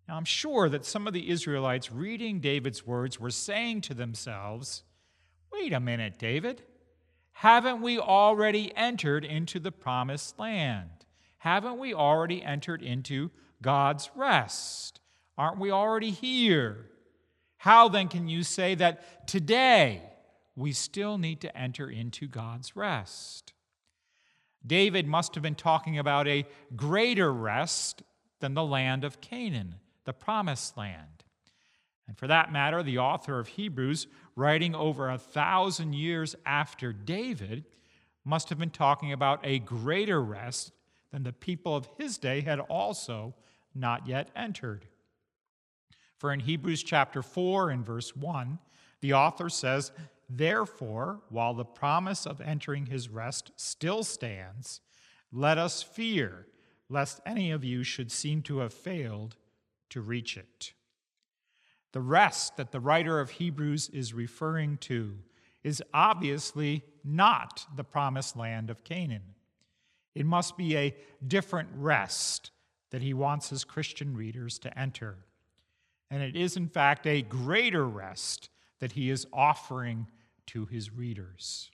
Now, 0.06 0.18
I'm 0.18 0.24
sure 0.24 0.68
that 0.68 0.84
some 0.84 1.08
of 1.08 1.14
the 1.14 1.30
Israelites 1.30 1.90
reading 1.90 2.38
David's 2.38 2.86
words 2.86 3.18
were 3.18 3.32
saying 3.32 3.80
to 3.80 3.94
themselves, 3.94 4.84
Wait 5.54 5.72
a 5.72 5.80
minute, 5.80 6.18
David. 6.18 6.62
Haven't 7.32 7.80
we 7.80 7.98
already 7.98 8.74
entered 8.76 9.24
into 9.24 9.60
the 9.60 9.72
promised 9.72 10.38
land? 10.38 10.90
Haven't 11.38 11.78
we 11.78 11.94
already 11.94 12.42
entered 12.42 12.82
into 12.82 13.30
God's 13.62 14.10
rest? 14.16 15.00
Aren't 15.38 15.58
we 15.58 15.70
already 15.70 16.10
here? 16.10 16.86
How 17.56 17.88
then 17.88 18.08
can 18.08 18.28
you 18.28 18.42
say 18.42 18.74
that 18.74 19.28
today 19.28 20.02
we 20.56 20.72
still 20.72 21.18
need 21.18 21.40
to 21.42 21.56
enter 21.56 21.88
into 21.88 22.26
God's 22.26 22.74
rest? 22.74 23.52
David 24.66 25.06
must 25.06 25.34
have 25.34 25.42
been 25.42 25.54
talking 25.54 25.98
about 25.98 26.26
a 26.26 26.46
greater 26.74 27.32
rest 27.32 28.02
than 28.40 28.54
the 28.54 28.64
land 28.64 29.04
of 29.04 29.20
Canaan, 29.20 29.76
the 30.04 30.12
promised 30.12 30.76
land. 30.76 31.13
And 32.06 32.18
for 32.18 32.26
that 32.26 32.52
matter, 32.52 32.82
the 32.82 32.98
author 32.98 33.38
of 33.38 33.48
Hebrews, 33.48 34.06
writing 34.36 34.74
over 34.74 35.08
a 35.08 35.18
thousand 35.18 35.94
years 35.94 36.36
after 36.44 36.92
David, 36.92 37.64
must 38.24 38.48
have 38.48 38.58
been 38.58 38.70
talking 38.70 39.12
about 39.12 39.40
a 39.42 39.58
greater 39.58 40.22
rest 40.22 40.72
than 41.10 41.22
the 41.22 41.32
people 41.32 41.76
of 41.76 41.88
his 41.98 42.18
day 42.18 42.40
had 42.40 42.60
also 42.60 43.34
not 43.74 44.06
yet 44.06 44.30
entered. 44.34 44.86
For 46.18 46.32
in 46.32 46.40
Hebrews 46.40 46.82
chapter 46.82 47.22
4 47.22 47.70
and 47.70 47.84
verse 47.84 48.16
1, 48.16 48.58
the 49.00 49.12
author 49.12 49.48
says, 49.48 49.92
Therefore, 50.28 51.20
while 51.28 51.54
the 51.54 51.64
promise 51.64 52.26
of 52.26 52.40
entering 52.40 52.86
his 52.86 53.08
rest 53.08 53.50
still 53.56 54.02
stands, 54.02 54.80
let 55.32 55.58
us 55.58 55.82
fear 55.82 56.46
lest 56.88 57.20
any 57.26 57.50
of 57.50 57.64
you 57.64 57.82
should 57.82 58.10
seem 58.10 58.42
to 58.42 58.58
have 58.58 58.72
failed 58.72 59.36
to 59.90 60.00
reach 60.00 60.36
it. 60.36 60.72
The 61.94 62.00
rest 62.00 62.56
that 62.56 62.72
the 62.72 62.80
writer 62.80 63.20
of 63.20 63.30
Hebrews 63.30 63.88
is 63.90 64.12
referring 64.12 64.78
to 64.78 65.14
is 65.62 65.80
obviously 65.94 66.82
not 67.04 67.64
the 67.76 67.84
promised 67.84 68.36
land 68.36 68.68
of 68.68 68.82
Canaan. 68.82 69.22
It 70.12 70.26
must 70.26 70.56
be 70.56 70.76
a 70.76 70.96
different 71.24 71.68
rest 71.72 72.50
that 72.90 73.00
he 73.00 73.14
wants 73.14 73.48
his 73.48 73.62
Christian 73.62 74.16
readers 74.16 74.58
to 74.58 74.76
enter. 74.76 75.18
And 76.10 76.20
it 76.20 76.34
is, 76.34 76.56
in 76.56 76.66
fact, 76.66 77.06
a 77.06 77.22
greater 77.22 77.86
rest 77.86 78.50
that 78.80 78.90
he 78.90 79.08
is 79.08 79.28
offering 79.32 80.08
to 80.48 80.66
his 80.66 80.92
readers. 80.92 81.70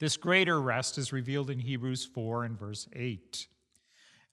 This 0.00 0.18
greater 0.18 0.60
rest 0.60 0.98
is 0.98 1.14
revealed 1.14 1.48
in 1.48 1.60
Hebrews 1.60 2.04
4 2.04 2.44
and 2.44 2.58
verse 2.58 2.88
8. 2.92 3.48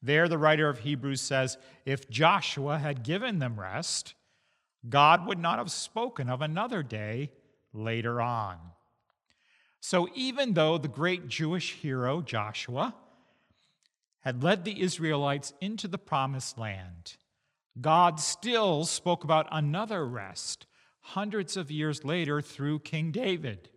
There, 0.01 0.27
the 0.27 0.37
writer 0.37 0.67
of 0.67 0.79
Hebrews 0.79 1.21
says, 1.21 1.57
If 1.85 2.09
Joshua 2.09 2.77
had 2.77 3.03
given 3.03 3.39
them 3.39 3.57
rest, 3.57 4.15
God 4.87 5.25
would 5.27 5.39
not 5.39 5.59
have 5.59 5.71
spoken 5.71 6.29
of 6.29 6.41
another 6.41 6.83
day 6.83 7.31
later 7.73 8.21
on. 8.21 8.57
So, 9.79 10.07
even 10.15 10.53
though 10.53 10.77
the 10.77 10.87
great 10.87 11.27
Jewish 11.27 11.73
hero 11.73 12.21
Joshua 12.21 12.95
had 14.21 14.43
led 14.43 14.63
the 14.63 14.81
Israelites 14.81 15.53
into 15.59 15.87
the 15.87 15.97
promised 15.97 16.57
land, 16.57 17.17
God 17.79 18.19
still 18.19 18.85
spoke 18.85 19.23
about 19.23 19.47
another 19.51 20.05
rest 20.07 20.65
hundreds 21.01 21.57
of 21.57 21.69
years 21.69 22.05
later 22.05 22.41
through 22.41 22.79
King 22.79 23.11
David. 23.11 23.69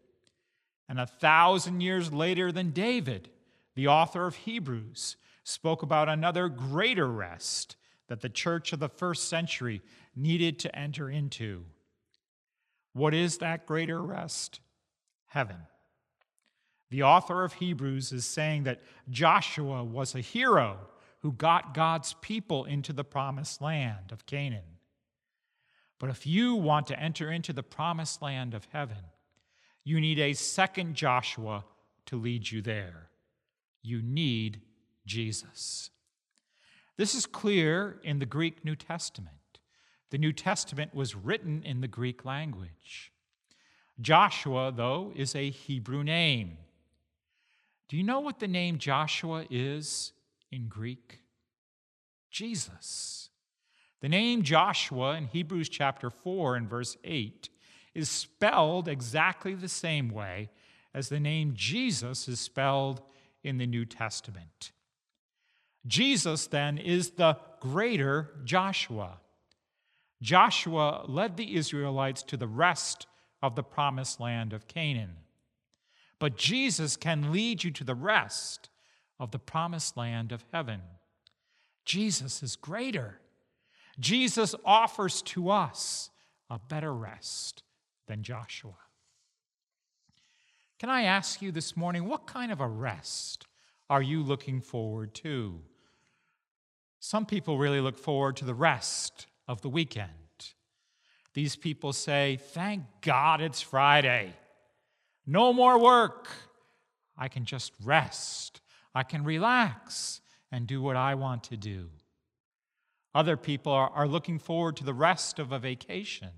And 0.89 1.01
a 1.01 1.07
thousand 1.07 1.81
years 1.81 2.13
later 2.13 2.53
than 2.53 2.71
David, 2.71 3.31
the 3.75 3.89
author 3.89 4.27
of 4.27 4.37
Hebrews 4.37 5.17
spoke 5.43 5.83
about 5.83 6.09
another 6.09 6.49
greater 6.49 7.09
rest 7.09 7.77
that 8.09 8.21
the 8.21 8.29
church 8.29 8.73
of 8.73 8.79
the 8.79 8.89
first 8.89 9.29
century 9.29 9.83
needed 10.17 10.59
to 10.61 10.77
enter 10.77 11.09
into. 11.11 11.65
What 12.93 13.15
is 13.15 13.39
that 13.39 13.67
greater 13.67 14.03
rest? 14.03 14.61
Heaven. 15.27 15.59
The 16.91 17.03
author 17.03 17.45
of 17.45 17.55
Hebrews 17.55 18.13
is 18.13 18.25
saying 18.25 18.65
that 18.65 18.81
Joshua 19.11 19.85
was 19.85 20.15
a 20.15 20.21
hero 20.21 20.79
who 21.21 21.33
got 21.33 21.75
God's 21.75 22.15
people 22.21 22.65
into 22.65 22.93
the 22.93 23.05
promised 23.05 23.61
land 23.61 24.13
of 24.13 24.27
Canaan. 24.27 24.79
But 25.99 26.11
if 26.11 26.27
you 26.27 26.55
want 26.55 26.87
to 26.89 27.01
enter 27.01 27.31
into 27.31 27.53
the 27.53 27.63
promised 27.63 28.23
land 28.23 28.55
of 28.55 28.67
heaven, 28.73 29.05
you 29.85 30.01
need 30.01 30.19
a 30.19 30.35
second 30.35 30.95
Joshua 30.95 31.65
to 32.07 32.17
lead 32.17 32.51
you 32.51 32.63
there. 32.63 33.09
You 33.83 34.03
need 34.03 34.61
Jesus. 35.07 35.91
This 36.97 37.15
is 37.15 37.27
clear 37.27 38.01
in 38.03 38.19
the 38.19 38.27
Greek 38.27 38.65
New 38.65 38.77
Testament. 38.77 39.37
The 40.11 40.19
New 40.19 40.33
Testament 40.33 40.95
was 40.95 41.15
written 41.15 41.63
in 41.63 41.81
the 41.81 41.89
Greek 41.89 42.25
language. 42.25 43.13
Joshua, 44.01 44.73
though, 44.75 45.13
is 45.15 45.35
a 45.35 45.51
Hebrew 45.51 46.05
name. 46.05 46.59
Do 47.89 47.97
you 47.97 48.03
know 48.03 48.21
what 48.21 48.41
the 48.41 48.49
name 48.49 48.79
Joshua 48.79 49.47
is 49.51 50.13
in 50.51 50.69
Greek? 50.69 51.21
Jesus. 52.31 53.31
The 54.01 54.09
name 54.09 54.43
Joshua 54.43 55.17
in 55.17 55.27
Hebrews 55.27 55.69
chapter 55.69 56.11
4 56.11 56.57
and 56.57 56.69
verse 56.69 56.97
8 57.03 57.49
is 57.95 58.11
spelled 58.11 58.89
exactly 58.89 59.55
the 59.55 59.69
same 59.69 60.11
way 60.11 60.51
as 60.93 61.09
the 61.09 61.21
name 61.21 61.53
Jesus 61.55 62.29
is 62.29 62.39
spelled 62.39 63.01
in 63.43 63.59
the 63.59 63.67
New 63.67 63.85
Testament. 63.85 64.73
Jesus, 65.87 66.47
then, 66.47 66.79
is 66.79 67.11
the 67.11 67.39
greater 67.61 68.31
Joshua. 68.45 69.19
Joshua 70.27 71.05
led 71.07 71.37
the 71.37 71.55
Israelites 71.55 72.25
to 72.25 72.37
the 72.37 72.49
rest 72.49 73.07
of 73.45 73.55
the 73.55 73.63
promised 73.63 74.19
land 74.19 74.53
of 74.53 74.67
Canaan. 74.67 75.19
But 76.19 76.37
Jesus 76.37 76.97
can 76.97 77.31
lead 77.31 77.63
you 77.63 77.71
to 77.71 77.85
the 77.85 77.95
rest 77.95 78.69
of 79.21 79.31
the 79.31 79.39
promised 79.39 79.97
land 79.97 80.33
of 80.33 80.45
heaven. 80.53 80.81
Jesus 81.85 82.43
is 82.43 82.57
greater. 82.57 83.21
Jesus 84.01 84.57
offers 84.65 85.23
to 85.23 85.49
us 85.49 86.11
a 86.51 86.59
better 86.59 86.93
rest 86.93 87.63
than 88.09 88.25
Joshua. 88.25 88.79
Can 90.81 90.91
I 90.91 91.03
ask 91.05 91.41
you 91.41 91.53
this 91.53 91.77
morning, 91.77 92.05
what 92.05 92.27
kind 92.27 92.51
of 92.51 92.61
a 92.61 92.67
rest 92.67 93.47
are 93.89 94.03
you 94.03 94.25
looking 94.25 94.61
forward 94.61 95.15
to? 95.15 95.61
Some 96.99 97.27
people 97.27 97.59
really 97.59 97.81
look 97.81 97.97
forward 97.97 98.35
to 98.39 98.45
the 98.45 98.55
rest 98.55 99.29
of 99.49 99.61
the 99.63 99.69
weekend. 99.69 100.11
These 101.35 101.57
people 101.57 101.93
say, 101.93 102.39
Thank 102.41 102.85
God 103.03 103.41
it's 103.41 103.61
Friday. 103.61 104.33
No 105.27 105.53
more 105.53 105.79
work. 105.79 106.29
I 107.19 107.29
can 107.29 107.45
just 107.45 107.73
rest. 107.85 108.61
I 108.95 109.03
can 109.03 109.25
relax 109.25 110.21
and 110.51 110.67
do 110.67 110.81
what 110.81 110.97
I 110.97 111.15
want 111.15 111.45
to 111.45 111.57
do. 111.57 111.91
Other 113.15 113.37
people 113.37 113.73
are, 113.73 113.91
are 113.91 114.07
looking 114.07 114.39
forward 114.39 114.77
to 114.77 114.85
the 114.85 114.95
rest 114.95 115.39
of 115.39 115.53
a 115.53 115.59
vacation. 115.59 116.31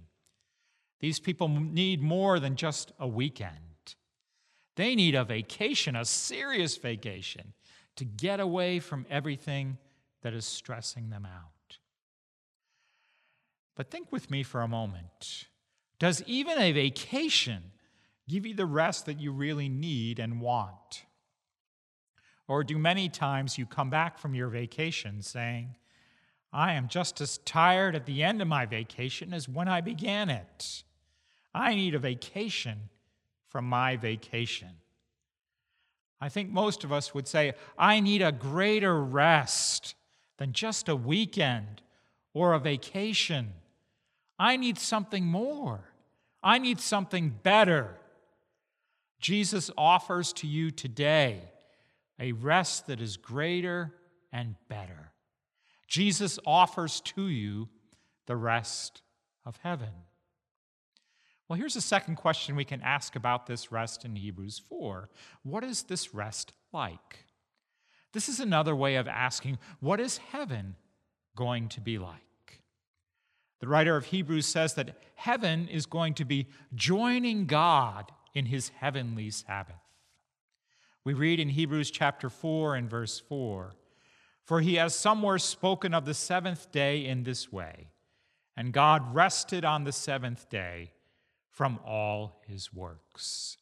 These 1.01 1.21
people 1.21 1.49
need 1.49 2.03
more 2.03 2.41
than 2.41 2.57
just 2.57 2.93
a 2.99 3.07
weekend. 3.07 3.95
They 4.77 4.95
need 4.95 5.15
a 5.15 5.25
vacation, 5.25 5.97
a 5.97 6.05
serious 6.05 6.77
vacation, 6.77 7.53
to 7.97 8.05
get 8.05 8.41
away 8.41 8.79
from 8.79 9.07
everything 9.11 9.79
that 10.23 10.35
is 10.35 10.45
stressing 10.45 11.11
them 11.11 11.27
out. 11.27 11.58
But 13.79 13.93
think 13.93 14.11
with 14.11 14.29
me 14.29 14.43
for 14.43 14.61
a 14.61 14.69
moment. 14.69 15.47
Does 16.01 16.21
even 16.27 16.59
a 16.59 16.73
vacation 16.73 17.63
give 18.29 18.45
you 18.45 18.53
the 18.53 18.67
rest 18.67 19.07
that 19.07 19.21
you 19.21 19.31
really 19.31 19.69
need 19.69 20.19
and 20.19 20.41
want? 20.41 21.05
Or 22.49 22.65
do 22.65 22.77
many 22.77 23.09
times 23.09 23.57
you 23.57 23.67
come 23.67 23.89
back 23.89 24.19
from 24.19 24.35
your 24.35 24.49
vacation 24.49 25.23
saying, 25.23 25.77
I 26.53 26.73
am 26.73 26.89
just 26.89 27.21
as 27.21 27.39
tired 27.39 27.95
at 27.95 28.05
the 28.05 28.25
end 28.25 28.43
of 28.43 28.49
my 28.49 28.67
vacation 28.67 29.33
as 29.33 29.49
when 29.49 29.69
I 29.69 29.81
began 29.81 30.29
it. 30.29 30.83
I 31.55 31.77
need 31.77 31.95
a 31.95 32.01
vacation 32.01 32.89
from 33.47 33.65
my 33.65 33.97
vacation. 33.97 34.71
I 36.21 36.29
think 36.31 36.51
most 36.51 36.83
of 36.83 36.93
us 36.93 37.15
would 37.15 37.29
say, 37.29 37.53
I 37.79 38.01
need 38.01 38.23
a 38.23 38.33
greater 38.33 39.01
rest 39.01 39.95
than 40.39 40.53
just 40.53 40.89
a 40.89 40.97
weekend 40.97 41.81
or 42.35 42.55
a 42.55 42.59
vacation. 42.59 43.53
I 44.39 44.57
need 44.57 44.79
something 44.79 45.25
more. 45.25 45.81
I 46.43 46.59
need 46.59 46.81
something 46.81 47.35
better. 47.43 47.97
Jesus 49.19 49.71
offers 49.77 50.33
to 50.35 50.47
you 50.47 50.71
today 50.71 51.41
a 52.21 52.33
rest 52.33 52.87
that 52.87 53.01
is 53.01 53.17
greater 53.17 53.95
and 54.33 54.55
better. 54.69 55.13
Jesus 55.89 56.39
offers 56.47 57.01
to 57.01 57.29
you 57.29 57.69
the 58.27 58.37
rest 58.37 59.03
of 59.45 59.59
heaven. 59.63 59.89
Well, 61.49 61.59
here's 61.59 61.77
a 61.77 61.81
second 61.81 62.17
question 62.17 62.57
we 62.57 62.65
can 62.65 62.83
ask 62.83 63.17
about 63.17 63.47
this 63.47 63.73
rest 63.73 64.05
in 64.05 64.15
Hebrews 64.15 64.61
4. 64.69 65.09
What 65.43 65.65
is 65.65 65.85
this 65.85 66.15
rest 66.15 66.53
like? 66.73 67.25
This 68.13 68.29
is 68.29 68.39
another 68.39 68.77
way 68.77 68.97
of 68.97 69.09
asking, 69.09 69.59
what 69.81 69.99
is 69.99 70.19
heaven 70.19 70.77
going 71.35 71.69
to 71.71 71.81
be 71.81 71.99
like? 71.99 72.28
The 73.61 73.69
writer 73.69 73.97
of 73.97 74.07
Hebrews 74.07 74.47
says 74.47 74.75
that 74.75 74.97
heaven 75.15 75.69
is 75.69 75.87
going 75.87 76.15
to 76.15 76.25
be 76.25 76.47
joining 76.75 77.47
God 77.47 78.13
in 78.35 78.47
his 78.47 78.69
heavenly 78.69 79.31
Sabbath. 79.31 79.75
We 81.05 81.15
read 81.15 81.41
in 81.41 81.49
Hebrews 81.49 81.91
chapter 81.91 82.31
4 82.31 82.77
and 82.77 82.89
verse 82.89 83.19
4 83.19 83.75
For 84.45 84.61
he 84.61 84.75
has 84.75 84.95
somewhere 84.95 85.39
spoken 85.39 85.95
of 85.95 86.05
the 86.05 86.15
seventh 86.15 86.71
day 86.71 87.05
in 87.05 87.25
this 87.25 87.51
way, 87.51 87.89
and 88.57 88.73
God 88.73 89.15
rested 89.15 89.65
on 89.65 89.85
the 89.85 89.93
seventh 89.93 90.49
day 90.49 90.93
from 91.51 91.81
all 91.85 92.43
his 92.47 92.73
works. 92.73 93.57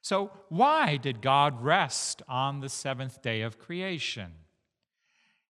So, 0.00 0.30
why 0.48 0.96
did 0.96 1.22
God 1.22 1.62
rest 1.62 2.22
on 2.28 2.60
the 2.60 2.68
seventh 2.68 3.20
day 3.22 3.42
of 3.42 3.58
creation? 3.58 4.32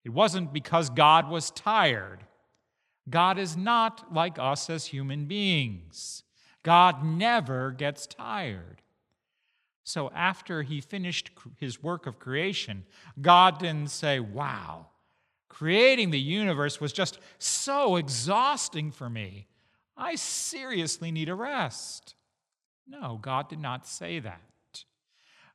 It 0.04 0.10
wasn't 0.10 0.52
because 0.52 0.90
God 0.90 1.28
was 1.28 1.50
tired. 1.50 2.24
God 3.08 3.38
is 3.38 3.56
not 3.56 4.12
like 4.12 4.38
us 4.38 4.70
as 4.70 4.86
human 4.86 5.26
beings. 5.26 6.22
God 6.62 7.04
never 7.04 7.70
gets 7.70 8.06
tired. 8.06 8.80
So, 9.82 10.10
after 10.14 10.62
he 10.62 10.80
finished 10.80 11.30
his 11.58 11.82
work 11.82 12.06
of 12.06 12.18
creation, 12.18 12.84
God 13.20 13.58
didn't 13.58 13.90
say, 13.90 14.18
Wow, 14.18 14.86
creating 15.50 16.10
the 16.10 16.18
universe 16.18 16.80
was 16.80 16.92
just 16.92 17.18
so 17.38 17.96
exhausting 17.96 18.90
for 18.90 19.10
me. 19.10 19.46
I 19.96 20.14
seriously 20.14 21.12
need 21.12 21.28
a 21.28 21.34
rest. 21.34 22.14
No, 22.86 23.18
God 23.20 23.48
did 23.48 23.60
not 23.60 23.86
say 23.86 24.18
that. 24.20 24.40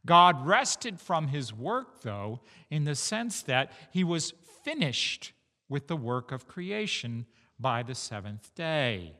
God 0.06 0.46
rested 0.46 1.00
from 1.00 1.28
his 1.28 1.54
work, 1.54 2.02
though, 2.02 2.42
in 2.70 2.86
the 2.86 2.96
sense 2.96 3.42
that 3.44 3.72
he 3.92 4.04
was 4.04 4.34
finished 4.64 5.34
with 5.68 5.88
the 5.88 5.98
work 5.98 6.32
of 6.32 6.48
creation 6.48 7.26
by 7.60 7.84
the 7.84 7.96
seventh 7.96 8.54
day. 8.56 9.14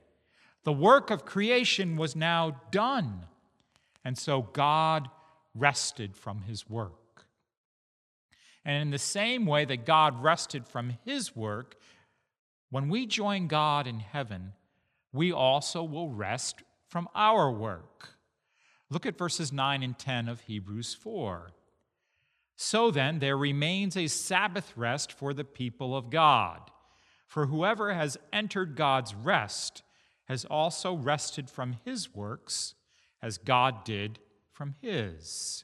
The 0.64 0.74
work 0.74 1.10
of 1.10 1.26
creation 1.26 1.98
was 1.98 2.16
now 2.16 2.62
done, 2.72 3.26
and 4.04 4.18
so 4.18 4.42
God 4.42 5.10
rested 5.56 6.16
from 6.16 6.42
his 6.42 6.70
work. 6.70 7.26
And 8.66 8.82
in 8.82 8.92
the 8.92 9.00
same 9.00 9.46
way 9.46 9.66
that 9.66 9.86
God 9.86 10.22
rested 10.22 10.68
from 10.68 10.94
his 11.06 11.36
work, 11.36 11.76
when 12.70 12.90
we 12.90 13.06
join 13.06 13.48
God 13.48 13.88
in 13.88 14.00
heaven, 14.00 14.54
we 15.12 15.32
also 15.32 15.84
will 15.84 16.10
rest 16.10 16.62
from 16.88 17.08
our 17.16 17.52
work. 17.52 18.10
Look 18.90 19.06
at 19.06 19.18
verses 19.18 19.52
9 19.52 19.84
and 19.84 19.98
10 19.98 20.28
of 20.28 20.42
Hebrews 20.42 20.94
4. 20.94 21.52
So 22.56 22.92
then, 22.92 23.20
there 23.20 23.38
remains 23.38 23.96
a 23.96 24.08
Sabbath 24.08 24.74
rest 24.76 25.12
for 25.14 25.34
the 25.34 25.46
people 25.46 25.96
of 25.96 26.10
God. 26.10 26.60
For 27.30 27.46
whoever 27.46 27.94
has 27.94 28.18
entered 28.34 28.76
God's 28.76 29.14
rest 29.14 29.84
has 30.26 30.46
also 30.46 30.96
rested 30.96 31.48
from 31.48 31.78
his 31.86 32.14
works 32.14 32.74
as 33.22 33.38
God 33.38 33.86
did 33.86 34.18
from 34.52 34.74
his. 34.82 35.64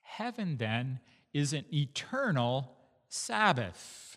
Heaven, 0.00 0.56
then, 0.56 1.00
is 1.34 1.52
an 1.52 1.66
eternal 1.72 2.74
Sabbath. 3.08 4.16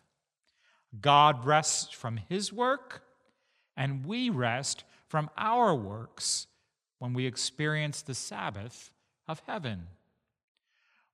God 1.01 1.45
rests 1.45 1.93
from 1.93 2.17
his 2.29 2.53
work, 2.53 3.03
and 3.75 4.05
we 4.05 4.29
rest 4.29 4.85
from 5.07 5.29
our 5.37 5.75
works 5.75 6.47
when 6.99 7.13
we 7.13 7.25
experience 7.25 8.01
the 8.01 8.15
Sabbath 8.15 8.91
of 9.27 9.41
heaven. 9.45 9.87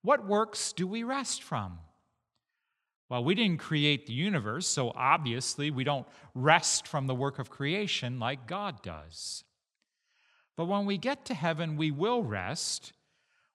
What 0.04 0.28
works 0.28 0.72
do 0.72 0.86
we 0.86 1.02
rest 1.02 1.42
from? 1.42 1.80
Well, 3.12 3.26
we 3.26 3.36
didn't 3.36 3.58
create 3.58 4.08
the 4.08 4.14
universe, 4.14 4.66
so 4.66 4.94
obviously 4.96 5.70
we 5.70 5.84
don't 5.84 6.08
rest 6.34 6.88
from 6.88 7.08
the 7.08 7.14
work 7.14 7.40
of 7.40 7.50
creation 7.50 8.22
like 8.22 8.48
God 8.48 8.82
does. 8.82 9.44
But 10.56 10.68
when 10.68 10.86
we 10.86 10.98
get 10.98 11.26
to 11.26 11.34
heaven, 11.34 11.76
we 11.76 11.92
will 11.92 12.24
rest. 12.24 12.94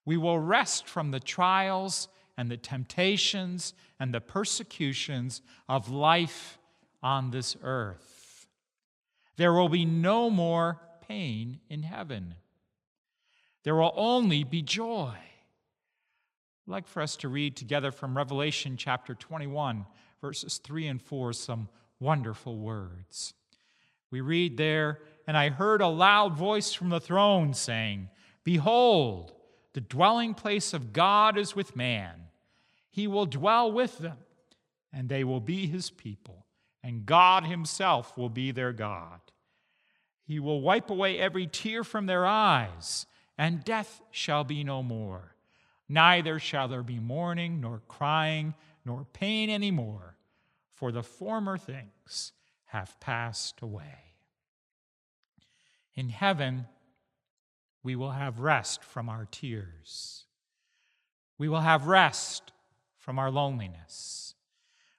We 0.05 0.19
will 0.19 0.39
rest 0.39 0.87
from 0.87 1.11
the 1.11 1.21
trials 1.21 2.09
and 2.37 2.51
the 2.51 2.59
temptations 2.59 3.73
and 3.99 4.13
the 4.13 4.21
persecutions 4.21 5.41
of 5.71 5.89
life 5.89 6.59
on 7.03 7.31
this 7.31 7.57
earth. 7.63 8.47
There 9.39 9.55
will 9.55 9.71
be 9.71 9.87
no 9.87 10.29
more 10.29 10.83
pain 11.09 11.61
in 11.71 11.83
heaven. 11.83 12.35
There 13.63 13.75
will 13.75 13.95
only 13.97 14.45
be 14.45 14.61
joy. 14.61 15.15
I'd 16.67 16.73
like 16.73 16.89
for 16.89 17.01
us 17.01 17.15
to 17.19 17.29
read 17.29 17.57
together 17.57 17.93
from 17.93 18.17
Revelation 18.17 18.77
chapter 18.77 19.15
21, 19.15 19.87
verses 20.21 20.59
3 20.59 20.89
and 20.89 21.01
4, 21.01 21.33
some 21.33 21.69
wonderful 22.01 22.59
words. 22.59 23.35
We 24.11 24.21
read 24.21 24.57
there, 24.57 24.99
and 25.29 25.37
I 25.37 25.51
heard 25.51 25.81
a 25.81 25.87
loud 25.87 26.37
voice 26.37 26.73
from 26.73 26.89
the 26.89 26.99
throne 26.99 27.55
saying, 27.55 28.09
Behold, 28.43 29.33
the 29.75 29.81
dwelling 29.81 30.35
place 30.35 30.75
of 30.75 30.93
God 30.93 31.39
is 31.39 31.55
with 31.55 31.77
man. 31.77 32.15
He 32.91 33.07
will 33.07 33.27
dwell 33.27 33.71
with 33.71 33.99
them, 33.99 34.19
and 34.93 35.09
they 35.09 35.23
will 35.23 35.41
be 35.41 35.69
his 35.69 35.91
people, 35.91 36.47
and 36.83 37.07
God 37.07 37.45
himself 37.45 38.19
will 38.19 38.31
be 38.31 38.51
their 38.51 38.73
God. 38.73 39.21
He 40.25 40.41
will 40.41 40.61
wipe 40.61 40.91
away 40.91 41.17
every 41.17 41.47
tear 41.47 41.85
from 41.85 42.07
their 42.07 42.27
eyes, 42.27 43.07
and 43.39 43.63
death 43.63 44.01
shall 44.11 44.43
be 44.43 44.65
no 44.65 44.83
more. 44.83 45.36
Neither 45.89 46.39
shall 46.39 46.69
there 46.69 46.83
be 46.83 46.99
mourning, 46.99 47.61
nor 47.61 47.83
crying, 47.87 48.55
nor 48.85 49.07
pain 49.13 49.51
any 49.51 49.71
more, 49.71 50.17
for 50.75 50.91
the 50.93 51.03
former 51.03 51.57
things 51.57 52.33
have 52.67 52.99
passed 53.01 53.63
away. 53.63 54.17
In 55.95 56.09
heaven, 56.09 56.67
we 57.83 57.95
will 57.97 58.11
have 58.11 58.41
rest 58.41 58.83
from 58.83 59.09
our 59.09 59.27
tears. 59.31 60.25
We 61.39 61.49
will 61.49 61.61
have 61.61 61.87
rest 61.87 62.53
from 62.99 63.19
our 63.19 63.31
loneliness. 63.31 64.35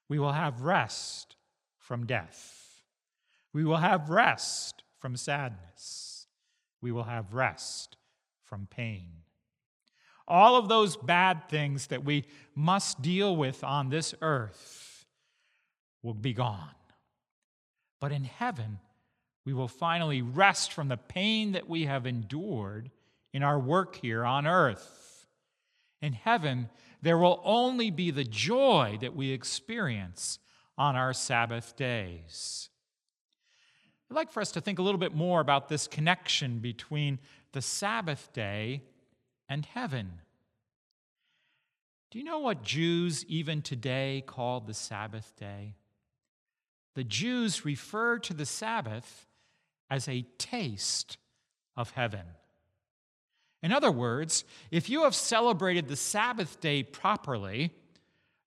We 0.08 0.20
will 0.20 0.32
have 0.32 0.62
rest 0.62 1.36
from 1.78 2.06
death. 2.06 2.82
We 3.54 3.66
will 3.66 3.78
have 3.78 4.10
rest 4.10 4.84
from 4.98 5.18
sadness. 5.18 6.28
We 6.82 6.92
will 6.92 7.04
have 7.04 7.34
rest 7.34 7.98
from 8.44 8.68
pain. 8.68 9.24
All 10.28 10.56
of 10.58 10.68
those 10.68 10.98
bad 10.98 11.48
things 11.50 11.88
that 11.88 12.04
we 12.04 12.26
must 12.54 13.02
deal 13.02 13.36
with 13.36 13.64
on 13.64 13.90
this 13.90 14.14
earth 14.22 15.06
will 16.04 16.14
be 16.14 16.34
gone. 16.34 16.76
But 18.00 18.12
in 18.12 18.26
heaven, 18.26 18.80
we 19.46 19.54
will 19.54 19.68
finally 19.68 20.22
rest 20.22 20.74
from 20.74 20.90
the 20.90 20.98
pain 20.98 21.54
that 21.54 21.70
we 21.70 21.86
have 21.86 22.06
endured 22.06 22.92
in 23.34 23.44
our 23.44 23.58
work 23.58 23.96
here 23.96 24.26
on 24.26 24.46
earth. 24.46 25.26
In 26.02 26.14
heaven, 26.14 26.70
there 27.02 27.18
will 27.18 27.42
only 27.44 27.90
be 27.90 28.12
the 28.12 28.24
joy 28.24 28.98
that 29.02 29.16
we 29.16 29.32
experience 29.32 30.40
on 30.78 30.96
our 30.96 31.14
Sabbath 31.14 31.76
days. 31.76 32.70
I'd 34.10 34.16
like 34.16 34.32
for 34.32 34.42
us 34.42 34.52
to 34.54 34.62
think 34.62 34.80
a 34.80 34.82
little 34.82 35.00
bit 35.00 35.16
more 35.16 35.40
about 35.40 35.70
this 35.70 35.88
connection 35.88 36.60
between 36.60 37.20
the 37.54 37.62
Sabbath 37.62 38.32
day 38.34 38.84
and 39.50 39.66
heaven. 39.66 40.20
Do 42.10 42.20
you 42.20 42.26
know 42.26 42.40
what 42.40 42.64
Jews 42.64 43.26
even 43.26 43.62
today 43.62 44.24
call 44.26 44.60
the 44.60 44.74
Sabbath 44.74 45.34
day? 45.38 45.76
The 46.96 47.04
Jews 47.04 47.66
refer 47.66 48.18
to 48.20 48.34
the 48.34 48.46
Sabbath 48.46 49.28
as 49.90 50.08
a 50.08 50.26
taste 50.38 51.18
of 51.76 51.92
heaven. 51.92 52.26
In 53.62 53.72
other 53.72 53.92
words, 53.92 54.46
if 54.72 54.90
you 54.90 55.04
have 55.04 55.16
celebrated 55.16 55.88
the 55.88 55.96
Sabbath 55.96 56.60
day 56.60 56.84
properly, 56.84 57.72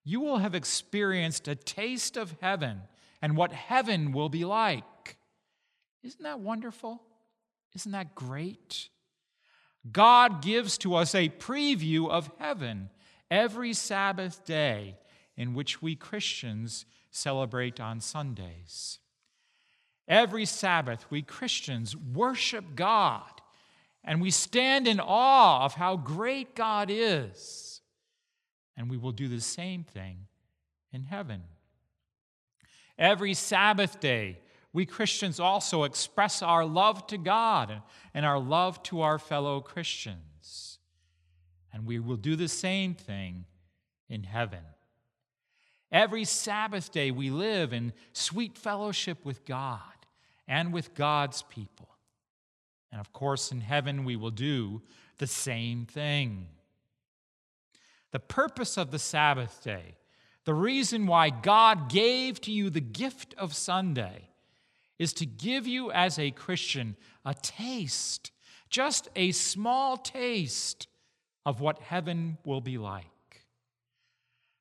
you 0.03 0.19
will 0.19 0.39
have 0.39 0.55
experienced 0.55 1.47
a 1.47 1.55
taste 1.55 2.17
of 2.17 2.35
heaven 2.41 2.81
and 3.21 3.37
what 3.37 3.51
heaven 3.51 4.11
will 4.11 4.29
be 4.29 4.45
like. 4.45 5.17
Isn't 6.03 6.23
that 6.23 6.39
wonderful? 6.39 7.01
Isn't 7.75 7.91
that 7.91 8.15
great? 8.15 8.89
God 9.89 10.41
gives 10.41 10.77
to 10.79 10.95
us 10.95 11.15
a 11.15 11.29
preview 11.29 12.09
of 12.09 12.29
heaven 12.37 12.89
every 13.29 13.73
Sabbath 13.73 14.45
day 14.45 14.97
in 15.35 15.53
which 15.53 15.81
we 15.81 15.95
Christians 15.95 16.85
celebrate 17.09 17.79
on 17.79 17.99
Sundays. 17.99 18.99
Every 20.07 20.45
Sabbath, 20.45 21.05
we 21.09 21.21
Christians 21.21 21.95
worship 21.95 22.75
God 22.75 23.41
and 24.03 24.21
we 24.21 24.31
stand 24.31 24.87
in 24.87 24.99
awe 24.99 25.63
of 25.63 25.75
how 25.75 25.95
great 25.95 26.55
God 26.55 26.89
is. 26.91 27.81
And 28.75 28.89
we 28.89 28.97
will 28.97 29.11
do 29.11 29.27
the 29.27 29.41
same 29.41 29.83
thing 29.83 30.27
in 30.91 31.03
heaven. 31.03 31.43
Every 32.97 33.33
Sabbath 33.33 33.99
day, 33.99 34.39
we 34.73 34.85
Christians 34.85 35.39
also 35.39 35.83
express 35.83 36.41
our 36.41 36.65
love 36.65 37.05
to 37.07 37.17
God 37.17 37.81
and 38.13 38.25
our 38.25 38.39
love 38.39 38.81
to 38.83 39.01
our 39.01 39.19
fellow 39.19 39.59
Christians. 39.59 40.79
And 41.73 41.85
we 41.85 41.99
will 41.99 42.17
do 42.17 42.35
the 42.35 42.47
same 42.47 42.93
thing 42.93 43.45
in 44.09 44.23
heaven. 44.23 44.63
Every 45.91 46.23
Sabbath 46.23 46.91
day, 46.91 47.11
we 47.11 47.29
live 47.29 47.73
in 47.73 47.91
sweet 48.13 48.57
fellowship 48.57 49.25
with 49.25 49.45
God 49.45 49.81
and 50.47 50.71
with 50.71 50.95
God's 50.95 51.41
people. 51.43 51.89
And 52.91 53.01
of 53.01 53.11
course, 53.11 53.51
in 53.51 53.61
heaven, 53.61 54.05
we 54.05 54.15
will 54.15 54.31
do 54.31 54.81
the 55.17 55.27
same 55.27 55.85
thing. 55.85 56.47
The 58.11 58.19
purpose 58.19 58.77
of 58.77 58.91
the 58.91 58.99
Sabbath 58.99 59.63
day, 59.63 59.95
the 60.45 60.53
reason 60.53 61.07
why 61.07 61.29
God 61.29 61.89
gave 61.89 62.39
to 62.41 62.51
you 62.51 62.69
the 62.69 62.81
gift 62.81 63.33
of 63.37 63.53
Sunday, 63.53 64.30
is 65.01 65.13
to 65.13 65.25
give 65.25 65.65
you 65.65 65.91
as 65.91 66.19
a 66.19 66.29
Christian 66.29 66.95
a 67.25 67.33
taste, 67.33 68.31
just 68.69 69.09
a 69.15 69.31
small 69.31 69.97
taste 69.97 70.87
of 71.43 71.59
what 71.59 71.79
heaven 71.79 72.37
will 72.45 72.61
be 72.61 72.77
like. 72.77 73.07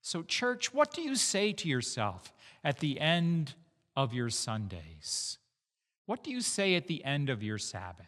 So, 0.00 0.22
church, 0.22 0.72
what 0.72 0.94
do 0.94 1.02
you 1.02 1.14
say 1.14 1.52
to 1.52 1.68
yourself 1.68 2.32
at 2.64 2.78
the 2.78 2.98
end 2.98 3.52
of 3.94 4.14
your 4.14 4.30
Sundays? 4.30 5.36
What 6.06 6.24
do 6.24 6.30
you 6.30 6.40
say 6.40 6.74
at 6.74 6.86
the 6.86 7.04
end 7.04 7.28
of 7.28 7.42
your 7.42 7.58
Sabbath? 7.58 8.06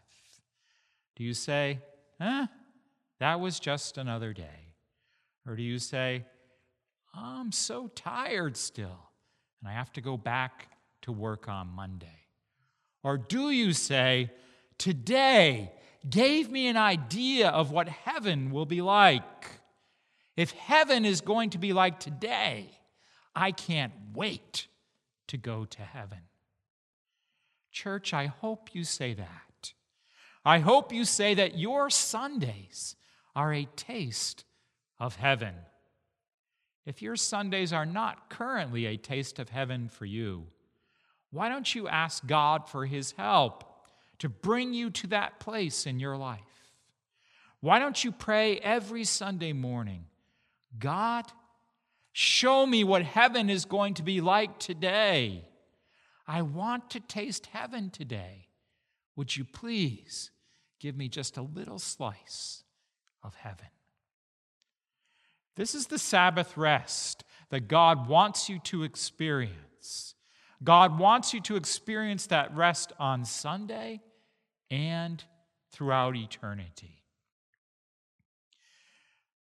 Do 1.17 1.25
you 1.25 1.35
say, 1.35 1.81
huh, 2.19 2.47
that 3.21 3.41
was 3.41 3.61
just 3.61 3.99
another 3.99 4.33
day? 4.33 4.73
Or 5.47 5.55
do 5.55 5.63
you 5.63 5.79
say, 5.79 6.25
I'm 7.13 7.53
so 7.53 7.89
tired 7.89 8.57
still, 8.57 9.11
and 9.61 9.69
I 9.69 9.75
have 9.75 9.93
to 9.93 10.01
go 10.01 10.17
back 10.17 10.69
to 11.03 11.13
work 11.13 11.47
on 11.47 11.69
Monday? 11.69 12.22
Or 13.03 13.19
do 13.19 13.51
you 13.51 13.73
say, 13.73 14.31
today 14.79 15.73
gave 16.09 16.51
me 16.51 16.69
an 16.69 16.77
idea 16.77 17.49
of 17.49 17.71
what 17.71 17.89
heaven 17.89 18.51
will 18.51 18.67
be 18.67 18.81
like? 18.81 19.23
If 20.37 20.53
heaven 20.53 21.05
is 21.05 21.21
going 21.21 21.51
to 21.51 21.59
be 21.59 21.73
like 21.73 22.01
today, 22.01 22.71
I 23.35 23.53
can't 23.53 23.93
wait 24.15 24.67
to 25.29 25.37
go 25.37 25.65
to 25.65 25.83
heaven. 25.83 26.19
Church, 27.71 28.13
I 28.13 28.27
hope 28.27 28.75
you 28.75 28.85
say 28.85 29.15
that. 29.15 29.73
I 30.45 30.59
hope 30.59 30.93
you 30.93 31.05
say 31.05 31.35
that 31.35 31.59
your 31.59 31.89
Sundays 31.91 32.97
are 33.35 33.53
a 33.53 33.69
taste 33.77 34.45
of 34.99 35.17
heaven. 35.17 35.55
If 36.85 37.01
your 37.01 37.17
Sundays 37.17 37.73
are 37.73 37.87
not 37.87 38.29
currently 38.29 38.87
a 38.87 38.97
taste 38.97 39.39
of 39.39 39.49
heaven 39.49 39.89
for 39.89 40.05
you, 40.05 40.47
why 41.33 41.49
don't 41.49 41.75
you 41.75 41.89
ask 41.89 42.25
God 42.27 42.69
for 42.69 42.87
His 42.87 43.13
help 43.13 43.65
to 44.19 44.29
bring 44.29 44.75
you 44.75 44.91
to 44.91 45.09
that 45.09 45.41
place 45.41 45.87
in 45.87 45.99
your 45.99 46.17
life? 46.17 46.41
Why 47.61 47.79
don't 47.79 48.05
you 48.05 48.13
pray 48.13 48.59
every 48.59 49.05
Sunday 49.05 49.53
morning, 49.53 50.05
God, 50.79 51.25
show 52.13 52.67
me 52.67 52.85
what 52.85 53.03
heaven 53.03 53.49
is 53.49 53.65
going 53.65 53.95
to 53.95 54.03
be 54.03 54.21
like 54.21 54.59
today? 54.59 55.45
I 56.27 56.43
want 56.43 56.91
to 56.91 57.01
taste 57.01 57.47
heaven 57.47 57.91
today. 57.91 58.49
Would 59.17 59.37
you 59.37 59.45
please 59.45 60.31
give 60.81 60.97
me 60.97 61.09
just 61.09 61.37
a 61.37 61.43
little 61.43 61.79
slice 61.79 62.65
of 63.23 63.35
heaven? 63.37 63.67
This 65.57 65.75
is 65.75 65.87
the 65.87 65.99
Sabbath 65.99 66.57
rest 66.57 67.25
that 67.51 67.69
God 67.69 68.09
wants 68.09 68.49
you 68.49 68.59
to 68.61 68.83
experience. 68.83 70.15
God 70.63 70.99
wants 70.99 71.35
you 71.35 71.41
to 71.43 71.57
experience 71.57 72.27
that 72.27 72.55
rest 72.55 72.93
on 72.99 73.25
Sunday 73.25 74.01
and 74.71 75.23
throughout 75.71 76.17
eternity. 76.17 77.03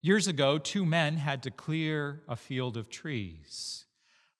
Years 0.02 0.26
ago, 0.26 0.58
two 0.58 0.86
men 0.86 1.16
had 1.16 1.42
to 1.42 1.50
clear 1.50 2.22
a 2.28 2.36
field 2.36 2.76
of 2.76 2.88
trees. 2.88 3.84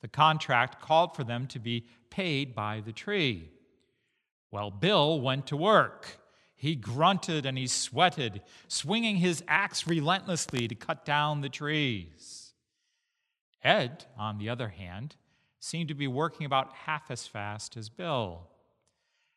The 0.00 0.08
contract 0.08 0.80
called 0.80 1.14
for 1.14 1.24
them 1.24 1.46
to 1.48 1.58
be 1.58 1.86
paid 2.08 2.54
by 2.54 2.80
the 2.80 2.92
tree. 2.92 3.50
Well, 4.50 4.70
Bill 4.70 5.20
went 5.20 5.46
to 5.48 5.56
work. 5.56 6.18
He 6.56 6.74
grunted 6.74 7.46
and 7.46 7.58
he 7.58 7.66
sweated, 7.66 8.42
swinging 8.68 9.16
his 9.16 9.42
axe 9.48 9.86
relentlessly 9.86 10.68
to 10.68 10.74
cut 10.74 11.04
down 11.04 11.40
the 11.40 11.48
trees. 11.48 12.52
Ed, 13.62 14.06
on 14.16 14.38
the 14.38 14.48
other 14.48 14.68
hand, 14.68 15.16
seemed 15.60 15.88
to 15.88 15.94
be 15.94 16.08
working 16.08 16.46
about 16.46 16.72
half 16.72 17.10
as 17.10 17.26
fast 17.26 17.76
as 17.76 17.88
Bill. 17.88 18.48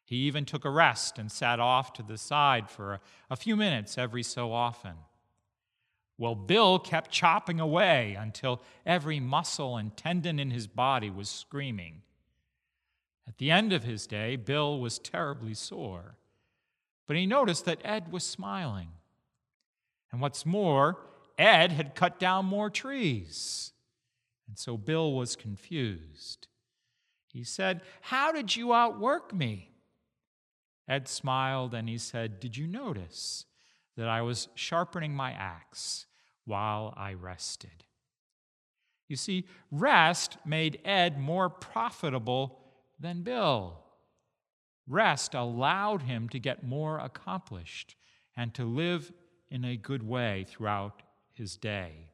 He 0.05 0.15
even 0.15 0.45
took 0.45 0.65
a 0.65 0.69
rest 0.69 1.19
and 1.19 1.31
sat 1.31 1.59
off 1.59 1.93
to 1.93 2.03
the 2.03 2.17
side 2.17 2.69
for 2.69 2.93
a, 2.93 3.01
a 3.29 3.36
few 3.36 3.55
minutes 3.55 3.97
every 3.97 4.23
so 4.23 4.51
often. 4.51 4.93
Well, 6.17 6.36
Bill 6.36 6.79
kept 6.79 7.12
chopping 7.12 7.59
away 7.59 8.15
until 8.17 8.62
every 8.86 9.19
muscle 9.19 9.77
and 9.77 9.95
tendon 9.95 10.39
in 10.39 10.51
his 10.51 10.67
body 10.67 11.09
was 11.09 11.29
screaming. 11.29 12.01
At 13.27 13.38
the 13.38 13.51
end 13.51 13.73
of 13.73 13.83
his 13.83 14.07
day, 14.07 14.36
Bill 14.36 14.79
was 14.79 14.99
terribly 14.99 15.53
sore, 15.53 16.15
but 17.07 17.17
he 17.17 17.25
noticed 17.25 17.65
that 17.65 17.81
Ed 17.83 18.12
was 18.12 18.23
smiling. 18.23 18.89
And 20.12 20.21
what's 20.21 20.45
more, 20.45 20.97
Ed 21.38 21.71
had 21.71 21.95
cut 21.95 22.19
down 22.19 22.45
more 22.45 22.69
trees. 22.69 23.72
And 24.47 24.58
so 24.58 24.77
Bill 24.77 25.13
was 25.13 25.36
confused. 25.36 26.47
He 27.32 27.43
said, 27.43 27.82
How 28.01 28.32
did 28.32 28.56
you 28.56 28.73
outwork 28.73 29.34
me? 29.34 29.71
Ed 30.88 31.08
smiled 31.08 31.73
and 31.73 31.89
he 31.89 31.97
said, 31.97 32.39
Did 32.39 32.58
you 32.58 32.67
notice 32.67 33.45
that 33.97 34.08
I 34.08 34.21
was 34.21 34.49
sharpening 34.56 35.15
my 35.15 35.32
axe 35.32 36.06
while 36.45 36.93
I 36.97 37.13
rested? 37.13 37.86
You 39.08 39.15
see, 39.15 39.45
rest 39.71 40.38
made 40.45 40.79
Ed 40.86 41.19
more 41.19 41.49
profitable 41.49 42.60
than 42.99 43.23
Bill. 43.23 43.79
Rest 44.88 45.34
allowed 45.34 46.03
him 46.03 46.29
to 46.29 46.39
get 46.39 46.63
more 46.63 46.99
accomplished 46.99 47.95
and 48.36 48.53
to 48.53 48.65
live 48.65 49.12
in 49.49 49.63
a 49.63 49.77
good 49.77 50.03
way 50.03 50.45
throughout 50.47 51.01
his 51.32 51.58
day. 51.58 52.12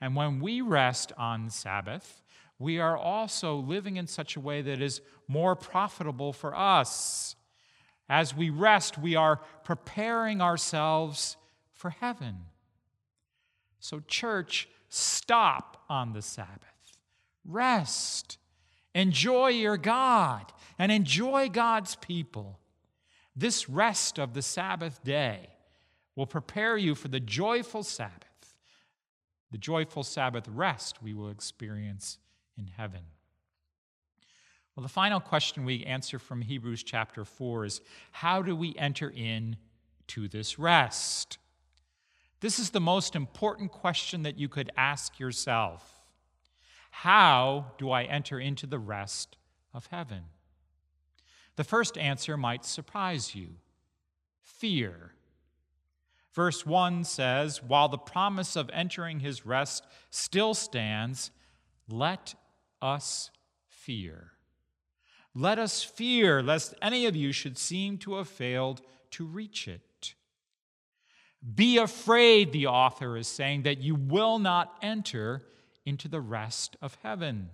And 0.00 0.16
when 0.16 0.40
we 0.40 0.60
rest 0.60 1.12
on 1.18 1.50
Sabbath, 1.50 2.22
we 2.58 2.78
are 2.78 2.96
also 2.96 3.56
living 3.56 3.96
in 3.96 4.06
such 4.06 4.36
a 4.36 4.40
way 4.40 4.62
that 4.62 4.80
is 4.80 5.00
more 5.28 5.54
profitable 5.54 6.32
for 6.32 6.54
us. 6.54 7.36
As 8.08 8.34
we 8.34 8.50
rest, 8.50 8.98
we 8.98 9.14
are 9.14 9.40
preparing 9.64 10.40
ourselves 10.40 11.36
for 11.72 11.90
heaven. 11.90 12.36
So, 13.78 14.00
church, 14.06 14.68
stop 14.88 15.82
on 15.88 16.12
the 16.12 16.22
Sabbath. 16.22 16.98
Rest. 17.44 18.38
Enjoy 18.94 19.48
your 19.48 19.76
God 19.76 20.52
and 20.78 20.90
enjoy 20.90 21.48
God's 21.48 21.96
people. 21.96 22.58
This 23.34 23.68
rest 23.68 24.18
of 24.18 24.34
the 24.34 24.42
Sabbath 24.42 25.02
day 25.02 25.48
will 26.16 26.26
prepare 26.26 26.76
you 26.76 26.94
for 26.94 27.08
the 27.08 27.20
joyful 27.20 27.82
Sabbath, 27.82 28.29
the 29.50 29.58
joyful 29.58 30.02
Sabbath 30.02 30.48
rest 30.48 31.02
we 31.02 31.14
will 31.14 31.30
experience 31.30 32.18
in 32.56 32.68
heaven. 32.76 33.02
Well, 34.74 34.82
the 34.82 34.88
final 34.88 35.20
question 35.20 35.64
we 35.64 35.84
answer 35.84 36.18
from 36.18 36.42
Hebrews 36.42 36.82
chapter 36.82 37.24
4 37.24 37.64
is 37.64 37.80
how 38.12 38.42
do 38.42 38.54
we 38.54 38.74
enter 38.76 39.10
in 39.10 39.56
to 40.08 40.28
this 40.28 40.58
rest? 40.58 41.38
This 42.40 42.58
is 42.58 42.70
the 42.70 42.80
most 42.80 43.14
important 43.14 43.72
question 43.72 44.22
that 44.22 44.38
you 44.38 44.48
could 44.48 44.70
ask 44.76 45.18
yourself. 45.18 46.00
How 46.90 47.72
do 47.78 47.90
I 47.90 48.04
enter 48.04 48.40
into 48.40 48.66
the 48.66 48.78
rest 48.78 49.36
of 49.74 49.86
heaven? 49.86 50.22
The 51.56 51.64
first 51.64 51.98
answer 51.98 52.36
might 52.36 52.64
surprise 52.64 53.34
you 53.34 53.56
fear. 54.40 55.12
Verse 56.32 56.64
1 56.64 57.04
says, 57.04 57.62
While 57.62 57.88
the 57.88 57.98
promise 57.98 58.56
of 58.56 58.70
entering 58.72 59.20
his 59.20 59.44
rest 59.44 59.84
still 60.10 60.54
stands, 60.54 61.30
let 61.88 62.34
us 62.80 63.30
fear. 63.68 64.32
Let 65.34 65.58
us 65.58 65.82
fear 65.82 66.42
lest 66.42 66.74
any 66.80 67.06
of 67.06 67.16
you 67.16 67.32
should 67.32 67.58
seem 67.58 67.98
to 67.98 68.14
have 68.16 68.28
failed 68.28 68.80
to 69.12 69.24
reach 69.24 69.66
it. 69.68 70.14
Be 71.54 71.78
afraid, 71.78 72.52
the 72.52 72.66
author 72.66 73.16
is 73.16 73.26
saying, 73.26 73.62
that 73.62 73.78
you 73.78 73.94
will 73.94 74.38
not 74.38 74.76
enter 74.82 75.42
into 75.86 76.08
the 76.08 76.20
rest 76.20 76.76
of 76.82 76.98
heaven. 77.02 77.50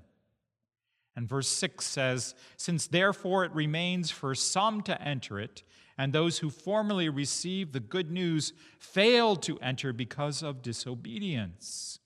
And 1.14 1.28
verse 1.28 1.48
6 1.48 1.84
says, 1.84 2.34
Since 2.56 2.88
therefore 2.88 3.44
it 3.44 3.54
remains 3.54 4.10
for 4.10 4.34
some 4.34 4.82
to 4.82 5.00
enter 5.00 5.38
it, 5.38 5.62
and 5.98 6.12
those 6.12 6.38
who 6.38 6.50
formerly 6.50 7.08
received 7.08 7.72
the 7.72 7.80
good 7.80 8.10
news 8.10 8.52
failed 8.78 9.42
to 9.42 9.58
enter 9.60 9.92
because 9.92 10.42
of 10.42 10.62
disobedience. 10.62 12.00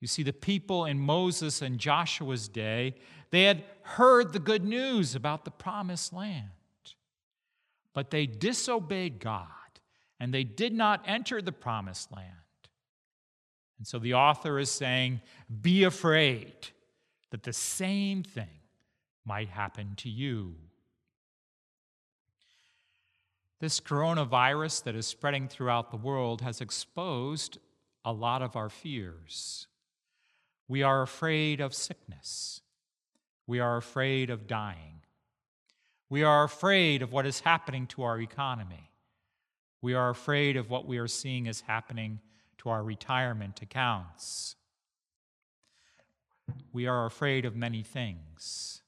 You 0.00 0.08
see, 0.08 0.22
the 0.22 0.34
people 0.34 0.84
in 0.84 0.98
Moses 0.98 1.62
and 1.62 1.78
Joshua's 1.78 2.48
day, 2.48 2.96
they 3.30 3.44
had 3.44 3.64
heard 3.82 4.32
the 4.32 4.38
good 4.38 4.64
news 4.64 5.14
about 5.14 5.44
the 5.46 5.50
promised 5.50 6.12
land, 6.12 6.50
but 7.94 8.10
they 8.10 8.26
disobeyed 8.26 9.18
God 9.18 9.48
and 10.20 10.32
they 10.32 10.44
did 10.44 10.74
not 10.74 11.02
enter 11.06 11.40
the 11.40 11.52
promised 11.52 12.12
land. 12.12 12.30
And 13.78 13.86
so 13.86 13.98
the 13.98 14.14
author 14.14 14.58
is 14.58 14.70
saying, 14.70 15.20
be 15.62 15.84
afraid 15.84 16.52
that 17.30 17.42
the 17.42 17.52
same 17.52 18.22
thing 18.22 18.60
might 19.24 19.48
happen 19.48 19.94
to 19.96 20.08
you. 20.08 20.56
This 23.60 23.80
coronavirus 23.80 24.84
that 24.84 24.96
is 24.96 25.06
spreading 25.06 25.48
throughout 25.48 25.90
the 25.90 25.96
world 25.96 26.42
has 26.42 26.60
exposed 26.60 27.58
a 28.04 28.12
lot 28.12 28.42
of 28.42 28.56
our 28.56 28.68
fears. 28.68 29.66
We 30.68 30.82
are 30.82 31.02
afraid 31.02 31.60
of 31.60 31.74
sickness. 31.74 32.60
We 33.46 33.60
are 33.60 33.76
afraid 33.76 34.30
of 34.30 34.46
dying. 34.46 35.00
We 36.08 36.22
are 36.22 36.44
afraid 36.44 37.02
of 37.02 37.12
what 37.12 37.26
is 37.26 37.40
happening 37.40 37.86
to 37.88 38.02
our 38.02 38.20
economy. 38.20 38.90
We 39.82 39.94
are 39.94 40.10
afraid 40.10 40.56
of 40.56 40.70
what 40.70 40.86
we 40.86 40.98
are 40.98 41.08
seeing 41.08 41.46
is 41.46 41.62
happening 41.62 42.20
to 42.58 42.70
our 42.70 42.82
retirement 42.82 43.60
accounts. 43.62 44.56
We 46.72 46.86
are 46.86 47.06
afraid 47.06 47.44
of 47.44 47.56
many 47.56 47.82
things. 47.82 48.82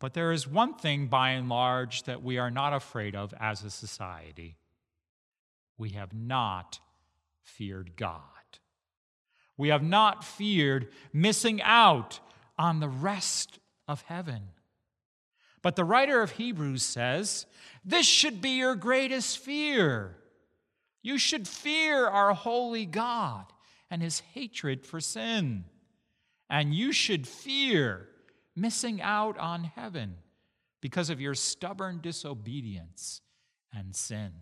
But 0.00 0.14
there 0.14 0.32
is 0.32 0.46
one 0.46 0.74
thing, 0.74 1.08
by 1.08 1.30
and 1.30 1.48
large, 1.48 2.04
that 2.04 2.22
we 2.22 2.38
are 2.38 2.50
not 2.50 2.72
afraid 2.72 3.16
of 3.16 3.34
as 3.40 3.64
a 3.64 3.70
society 3.70 4.58
we 5.78 5.90
have 5.90 6.12
not 6.12 6.80
feared 7.40 7.96
God. 7.96 8.22
We 9.56 9.68
have 9.68 9.82
not 9.82 10.24
feared 10.24 10.88
missing 11.12 11.62
out 11.62 12.20
on 12.58 12.80
the 12.80 12.88
rest 12.88 13.60
of 13.86 14.02
heaven. 14.02 14.50
But 15.62 15.76
the 15.76 15.84
writer 15.84 16.20
of 16.20 16.32
Hebrews 16.32 16.82
says, 16.82 17.46
This 17.84 18.06
should 18.06 18.40
be 18.40 18.50
your 18.58 18.74
greatest 18.74 19.38
fear. 19.38 20.16
You 21.02 21.18
should 21.18 21.48
fear 21.48 22.06
our 22.06 22.34
holy 22.34 22.84
God 22.84 23.46
and 23.90 24.02
his 24.02 24.20
hatred 24.34 24.84
for 24.84 25.00
sin. 25.00 25.64
And 26.50 26.74
you 26.74 26.92
should 26.92 27.26
fear 27.26 28.07
missing 28.60 29.00
out 29.00 29.38
on 29.38 29.64
heaven 29.64 30.16
because 30.80 31.10
of 31.10 31.20
your 31.20 31.34
stubborn 31.34 32.00
disobedience 32.00 33.20
and 33.72 33.94
sin. 33.94 34.32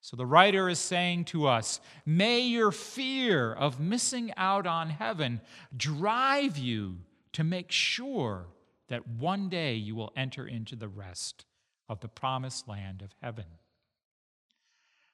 So 0.00 0.16
the 0.16 0.26
writer 0.26 0.68
is 0.68 0.80
saying 0.80 1.26
to 1.26 1.46
us, 1.46 1.80
may 2.04 2.40
your 2.40 2.72
fear 2.72 3.52
of 3.52 3.78
missing 3.78 4.32
out 4.36 4.66
on 4.66 4.90
heaven 4.90 5.40
drive 5.76 6.58
you 6.58 6.98
to 7.34 7.44
make 7.44 7.70
sure 7.70 8.48
that 8.88 9.06
one 9.06 9.48
day 9.48 9.74
you 9.74 9.94
will 9.94 10.12
enter 10.16 10.46
into 10.46 10.74
the 10.74 10.88
rest 10.88 11.44
of 11.88 12.00
the 12.00 12.08
promised 12.08 12.66
land 12.66 13.00
of 13.00 13.14
heaven. 13.22 13.44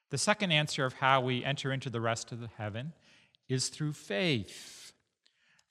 The 0.09 0.17
second 0.17 0.51
answer 0.51 0.85
of 0.85 0.93
how 0.93 1.21
we 1.21 1.45
enter 1.45 1.71
into 1.71 1.91
the 1.91 2.01
rest 2.01 2.31
of 2.31 2.39
the 2.39 2.49
heaven 2.57 2.93
is 3.47 3.69
through 3.69 3.93
faith. 3.93 4.88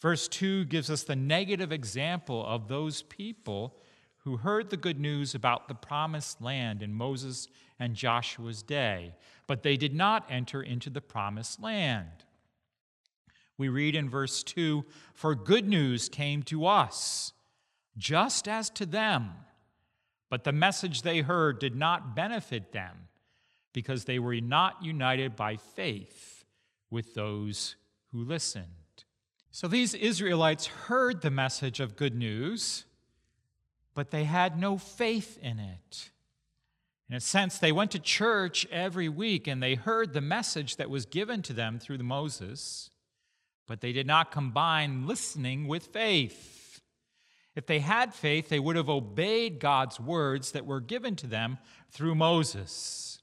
Verse 0.01 0.29
2 0.29 0.65
gives 0.67 0.91
us 0.91 1.03
the 1.03 1.17
negative 1.17 1.73
example 1.73 2.45
of 2.47 2.69
those 2.69 3.03
people 3.03 3.77
who 4.19 4.37
heard 4.37 4.71
the 4.71 4.77
good 4.77 5.01
news 5.01 5.35
about 5.35 5.69
the 5.69 5.75
promised 5.75 6.41
land 6.41 6.83
in 6.83 6.93
Moses 6.93 7.49
and 7.79 7.95
Joshua's 7.95 8.63
day, 8.63 9.15
but 9.47 9.63
they 9.63 9.77
did 9.77 9.95
not 9.95 10.27
enter 10.31 10.63
into 10.63 10.91
the 10.91 11.01
promised 11.01 11.61
land. 11.61 12.25
We 13.57 13.69
read 13.69 13.97
in 13.97 14.09
verse 14.09 14.43
2 14.45 14.85
For 15.15 15.35
good 15.35 15.67
news 15.67 16.09
came 16.09 16.43
to 16.45 16.67
us, 16.67 17.33
just 17.97 18.47
as 18.47 18.71
to 18.71 18.87
them, 18.87 19.31
but 20.31 20.45
the 20.45 20.53
message 20.53 21.03
they 21.03 21.21
heard 21.21 21.59
did 21.59 21.75
not 21.75 22.15
benefit 22.15 22.73
them 22.73 23.09
because 23.73 24.05
they 24.05 24.19
were 24.19 24.41
not 24.41 24.83
united 24.83 25.35
by 25.35 25.57
faith 25.57 26.45
with 26.91 27.15
those 27.15 27.77
who 28.13 28.23
listened. 28.23 28.88
So 29.51 29.67
these 29.67 29.95
Israelites 29.95 30.67
heard 30.67 31.21
the 31.23 31.31
message 31.31 31.81
of 31.81 31.97
good 31.97 32.15
news, 32.15 32.85
but 33.95 34.11
they 34.11 34.25
had 34.25 34.59
no 34.59 34.79
faith 34.79 35.39
in 35.43 35.59
it. 35.59 36.11
In 37.09 37.17
a 37.17 37.21
sense, 37.21 37.59
they 37.59 37.73
went 37.73 37.91
to 37.93 37.99
church 37.99 38.67
every 38.71 39.09
week 39.09 39.47
and 39.47 39.63
they 39.63 39.75
heard 39.75 40.13
the 40.13 40.21
message 40.21 40.77
that 40.77 40.91
was 40.91 41.07
given 41.07 41.41
to 41.43 41.55
them 41.55 41.79
through 41.79 41.99
Moses, 41.99 42.91
but 43.67 43.81
they 43.81 43.93
did 43.93 44.07
not 44.07 44.31
combine 44.31 45.07
listening 45.07 45.67
with 45.67 45.87
faith. 45.87 46.83
If 47.57 47.67
they 47.67 47.81
had 47.81 48.15
faith, 48.15 48.51
they 48.51 48.61
would 48.61 48.77
have 48.77 48.91
obeyed 48.91 49.59
God's 49.59 49.99
words 49.99 50.53
that 50.53 50.67
were 50.67 50.81
given 50.81 51.17
to 51.17 51.27
them 51.27 51.59
through 51.91 52.15
Moses. 52.15 53.21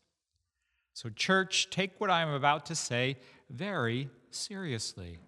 So, 0.94 1.10
church, 1.10 1.70
take 1.70 2.02
what 2.02 2.10
I'm 2.10 2.30
about 2.30 2.66
to 2.66 2.76
say 2.76 3.18
very 3.50 4.10
seriously. 4.32 5.20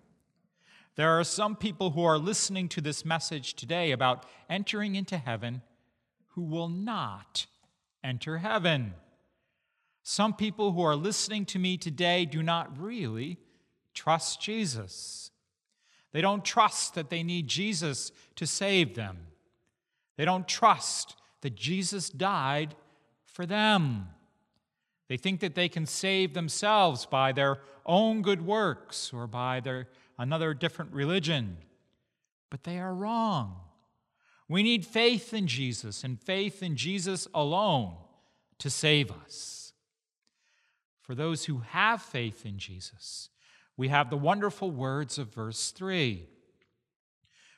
There 0.97 1.19
are 1.19 1.23
some 1.23 1.55
people 1.55 1.91
who 1.91 2.03
are 2.03 2.17
listening 2.17 2.67
to 2.69 2.81
this 2.81 3.05
message 3.05 3.53
today 3.53 3.91
about 3.91 4.25
entering 4.49 4.95
into 4.95 5.19
heaven 5.19 5.61
who 6.29 6.41
will 6.41 6.69
not 6.69 7.45
enter 8.03 8.39
heaven. 8.39 8.95
Some 10.01 10.33
people 10.33 10.71
who 10.71 10.81
are 10.81 10.95
listening 10.95 11.45
to 11.45 11.59
me 11.59 11.77
today 11.77 12.25
do 12.25 12.41
not 12.41 12.81
really 12.81 13.37
trust 13.93 14.41
Jesus. 14.41 15.29
They 16.13 16.21
don't 16.21 16.43
trust 16.43 16.95
that 16.95 17.11
they 17.11 17.21
need 17.21 17.47
Jesus 17.47 18.11
to 18.35 18.47
save 18.47 18.95
them. 18.95 19.17
They 20.17 20.25
don't 20.25 20.47
trust 20.47 21.15
that 21.41 21.53
Jesus 21.53 22.09
died 22.09 22.73
for 23.23 23.45
them. 23.45 24.07
They 25.09 25.17
think 25.17 25.41
that 25.41 25.53
they 25.53 25.69
can 25.69 25.85
save 25.85 26.33
themselves 26.33 27.05
by 27.05 27.33
their 27.33 27.59
own 27.85 28.23
good 28.23 28.43
works 28.43 29.11
or 29.13 29.27
by 29.27 29.59
their 29.59 29.87
another 30.17 30.53
different 30.53 30.93
religion. 30.93 31.57
But 32.49 32.63
they 32.63 32.79
are 32.79 32.93
wrong. 32.93 33.57
We 34.49 34.63
need 34.63 34.85
faith 34.85 35.33
in 35.33 35.47
Jesus 35.47 36.03
and 36.03 36.19
faith 36.19 36.63
in 36.63 36.75
Jesus 36.75 37.27
alone 37.33 37.95
to 38.59 38.69
save 38.69 39.11
us. 39.11 39.73
For 41.01 41.15
those 41.15 41.45
who 41.45 41.59
have 41.59 42.01
faith 42.01 42.45
in 42.45 42.57
Jesus, 42.57 43.29
we 43.75 43.89
have 43.89 44.09
the 44.09 44.17
wonderful 44.17 44.71
words 44.71 45.17
of 45.17 45.33
verse 45.33 45.71
3 45.71 46.25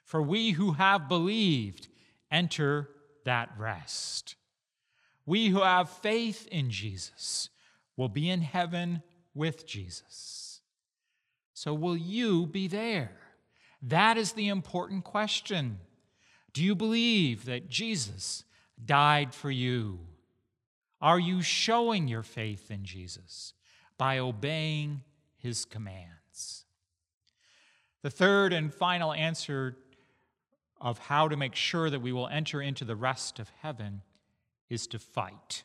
For 0.03 0.21
we 0.21 0.51
who 0.51 0.73
have 0.73 1.07
believed 1.07 1.87
enter 2.31 2.89
that 3.25 3.49
rest. 3.57 4.35
We 5.25 5.49
who 5.49 5.61
have 5.61 5.89
faith 5.89 6.47
in 6.51 6.71
Jesus 6.71 7.49
will 7.95 8.09
be 8.09 8.29
in 8.29 8.41
heaven 8.41 9.03
with 9.35 9.67
Jesus. 9.67 10.48
So, 11.61 11.73
will 11.73 11.97
you 11.97 12.45
be 12.45 12.69
there? 12.69 13.11
That 13.81 14.17
is 14.17 14.31
the 14.31 14.47
important 14.47 15.03
question. 15.03 15.79
Do 16.53 16.63
you 16.63 16.73
believe 16.73 17.43
that 17.47 17.67
Jesus 17.67 18.45
died 18.85 19.33
for 19.33 19.51
you? 19.51 19.99
Are 21.01 21.19
you 21.19 21.41
showing 21.41 22.07
your 22.07 22.23
faith 22.23 22.71
in 22.71 22.85
Jesus 22.85 23.53
by 23.97 24.19
obeying 24.19 25.01
his 25.35 25.65
commands? 25.65 26.63
The 28.03 28.09
third 28.09 28.53
and 28.53 28.73
final 28.73 29.11
answer 29.11 29.75
of 30.79 30.97
how 30.97 31.27
to 31.27 31.35
make 31.35 31.55
sure 31.55 31.89
that 31.89 31.99
we 31.99 32.13
will 32.13 32.29
enter 32.29 32.61
into 32.61 32.85
the 32.85 32.95
rest 32.95 33.37
of 33.37 33.51
heaven 33.61 34.01
is 34.69 34.87
to 34.87 34.97
fight. 34.97 35.63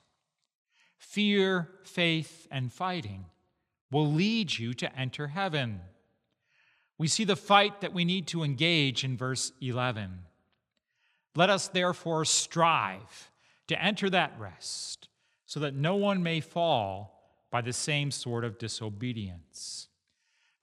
Fear, 0.99 1.69
faith, 1.85 2.49
and 2.51 2.73
fighting 2.73 3.27
will 3.95 4.11
lead 4.11 4.59
you 4.59 4.75
to 4.75 4.99
enter 4.99 5.29
heaven. 5.29 5.81
We 6.99 7.07
see 7.07 7.23
the 7.23 7.37
fight 7.37 7.81
that 7.81 7.95
we 7.95 8.05
need 8.05 8.27
to 8.27 8.43
engage 8.43 9.05
in 9.05 9.17
verse 9.17 9.53
11. 9.61 10.19
Let 11.37 11.49
us 11.49 11.69
therefore 11.69 12.25
strive 12.25 13.31
to 13.69 13.81
enter 13.81 14.11
that 14.11 14.35
rest, 14.37 15.07
so 15.47 15.61
that 15.61 15.77
no 15.77 15.95
one 15.95 16.25
may 16.25 16.41
fall 16.41 17.39
by 17.53 17.61
the 17.61 17.73
same 17.73 18.11
sort 18.11 18.45
of 18.45 18.59
disobedience. 18.59 19.87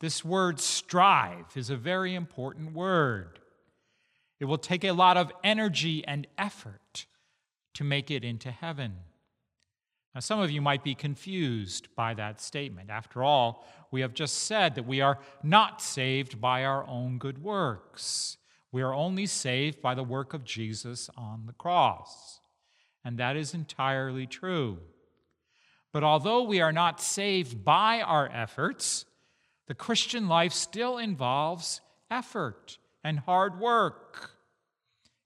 This 0.02 0.26
word 0.26 0.60
strive 0.60 1.56
is 1.56 1.70
a 1.70 1.78
very 1.78 2.14
important 2.16 2.74
word. 2.74 3.40
It 4.42 4.46
will 4.46 4.58
take 4.58 4.84
a 4.84 4.92
lot 4.92 5.16
of 5.16 5.32
energy 5.42 6.06
and 6.06 6.28
effort 6.38 7.06
to 7.76 7.86
make 7.86 8.12
it 8.12 8.26
into 8.26 8.52
heaven. 8.52 8.98
Now, 10.14 10.20
some 10.20 10.40
of 10.40 10.52
you 10.52 10.62
might 10.62 10.84
be 10.84 10.94
confused 10.94 11.88
by 11.96 12.14
that 12.16 12.42
statement. 12.42 12.90
After 12.90 13.24
all, 13.24 13.66
we 13.92 14.02
have 14.02 14.14
just 14.14 14.46
said 14.46 14.76
that 14.76 14.86
we 14.86 15.02
are 15.02 15.20
not 15.42 15.82
saved 15.82 16.42
by 16.42 16.66
our 16.66 16.86
own 16.86 17.18
good 17.18 17.42
works. 17.42 18.38
We 18.72 18.82
are 18.82 18.94
only 18.94 19.26
saved 19.26 19.82
by 19.82 19.96
the 19.96 20.04
work 20.04 20.34
of 20.34 20.44
Jesus 20.44 21.10
on 21.16 21.46
the 21.46 21.54
cross. 21.54 22.40
And 23.04 23.18
that 23.18 23.36
is 23.36 23.54
entirely 23.54 24.28
true. 24.28 24.80
But 25.94 26.04
although 26.04 26.44
we 26.44 26.62
are 26.62 26.72
not 26.72 27.02
saved 27.02 27.64
by 27.64 28.02
our 28.02 28.30
efforts, 28.34 29.06
the 29.68 29.74
Christian 29.74 30.28
life 30.28 30.54
still 30.54 30.98
involves 30.98 31.82
effort 32.10 32.78
and 33.04 33.20
hard 33.20 33.60
work. 33.60 34.32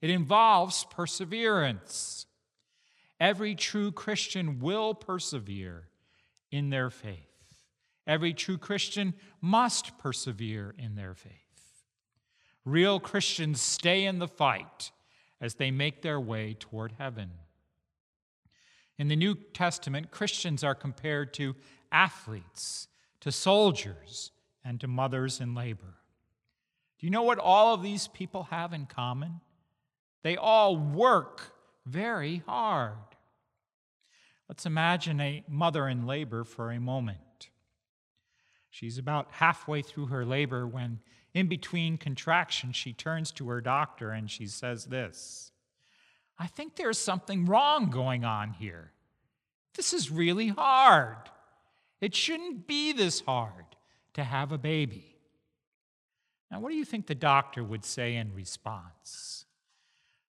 It 0.00 0.10
involves 0.10 0.84
perseverance. 0.84 2.26
Every 3.18 3.54
true 3.54 3.92
Christian 3.92 4.60
will 4.60 4.94
persevere 4.94 5.88
in 6.50 6.70
their 6.70 6.90
faith. 6.90 7.20
Every 8.06 8.34
true 8.34 8.58
Christian 8.58 9.14
must 9.40 9.98
persevere 9.98 10.74
in 10.78 10.94
their 10.94 11.14
faith. 11.14 11.32
Real 12.64 13.00
Christians 13.00 13.60
stay 13.60 14.04
in 14.04 14.18
the 14.18 14.28
fight 14.28 14.90
as 15.40 15.54
they 15.54 15.70
make 15.70 16.02
their 16.02 16.20
way 16.20 16.54
toward 16.58 16.92
heaven. 16.98 17.30
In 18.98 19.08
the 19.08 19.16
New 19.16 19.34
Testament, 19.34 20.10
Christians 20.10 20.64
are 20.64 20.74
compared 20.74 21.34
to 21.34 21.54
athletes, 21.92 22.88
to 23.20 23.30
soldiers, 23.30 24.30
and 24.64 24.80
to 24.80 24.88
mothers 24.88 25.40
in 25.40 25.54
labor. 25.54 25.94
Do 26.98 27.06
you 27.06 27.10
know 27.10 27.22
what 27.22 27.38
all 27.38 27.74
of 27.74 27.82
these 27.82 28.08
people 28.08 28.44
have 28.44 28.72
in 28.72 28.86
common? 28.86 29.40
They 30.22 30.36
all 30.36 30.76
work 30.76 31.52
very 31.86 32.42
hard. 32.46 32.98
Let's 34.48 34.66
imagine 34.66 35.20
a 35.20 35.42
mother 35.48 35.88
in 35.88 36.06
labor 36.06 36.44
for 36.44 36.70
a 36.70 36.80
moment. 36.80 37.48
She's 38.70 38.98
about 38.98 39.28
halfway 39.32 39.82
through 39.82 40.06
her 40.06 40.24
labor 40.24 40.66
when 40.66 41.00
in 41.36 41.48
between 41.48 41.98
contractions, 41.98 42.76
she 42.76 42.92
turns 42.92 43.30
to 43.32 43.48
her 43.48 43.60
doctor 43.60 44.10
and 44.10 44.30
she 44.30 44.46
says 44.46 44.86
this 44.86 45.50
I 46.38 46.46
think 46.46 46.76
there's 46.76 46.98
something 46.98 47.46
wrong 47.46 47.90
going 47.90 48.24
on 48.24 48.52
here. 48.52 48.92
This 49.74 49.92
is 49.92 50.10
really 50.10 50.48
hard. 50.48 51.16
It 52.00 52.14
shouldn't 52.14 52.66
be 52.66 52.92
this 52.92 53.20
hard 53.20 53.64
to 54.14 54.24
have 54.24 54.52
a 54.52 54.58
baby. 54.58 55.16
Now, 56.50 56.60
what 56.60 56.70
do 56.70 56.76
you 56.76 56.84
think 56.84 57.06
the 57.06 57.14
doctor 57.14 57.64
would 57.64 57.84
say 57.84 58.16
in 58.16 58.32
response? 58.32 59.44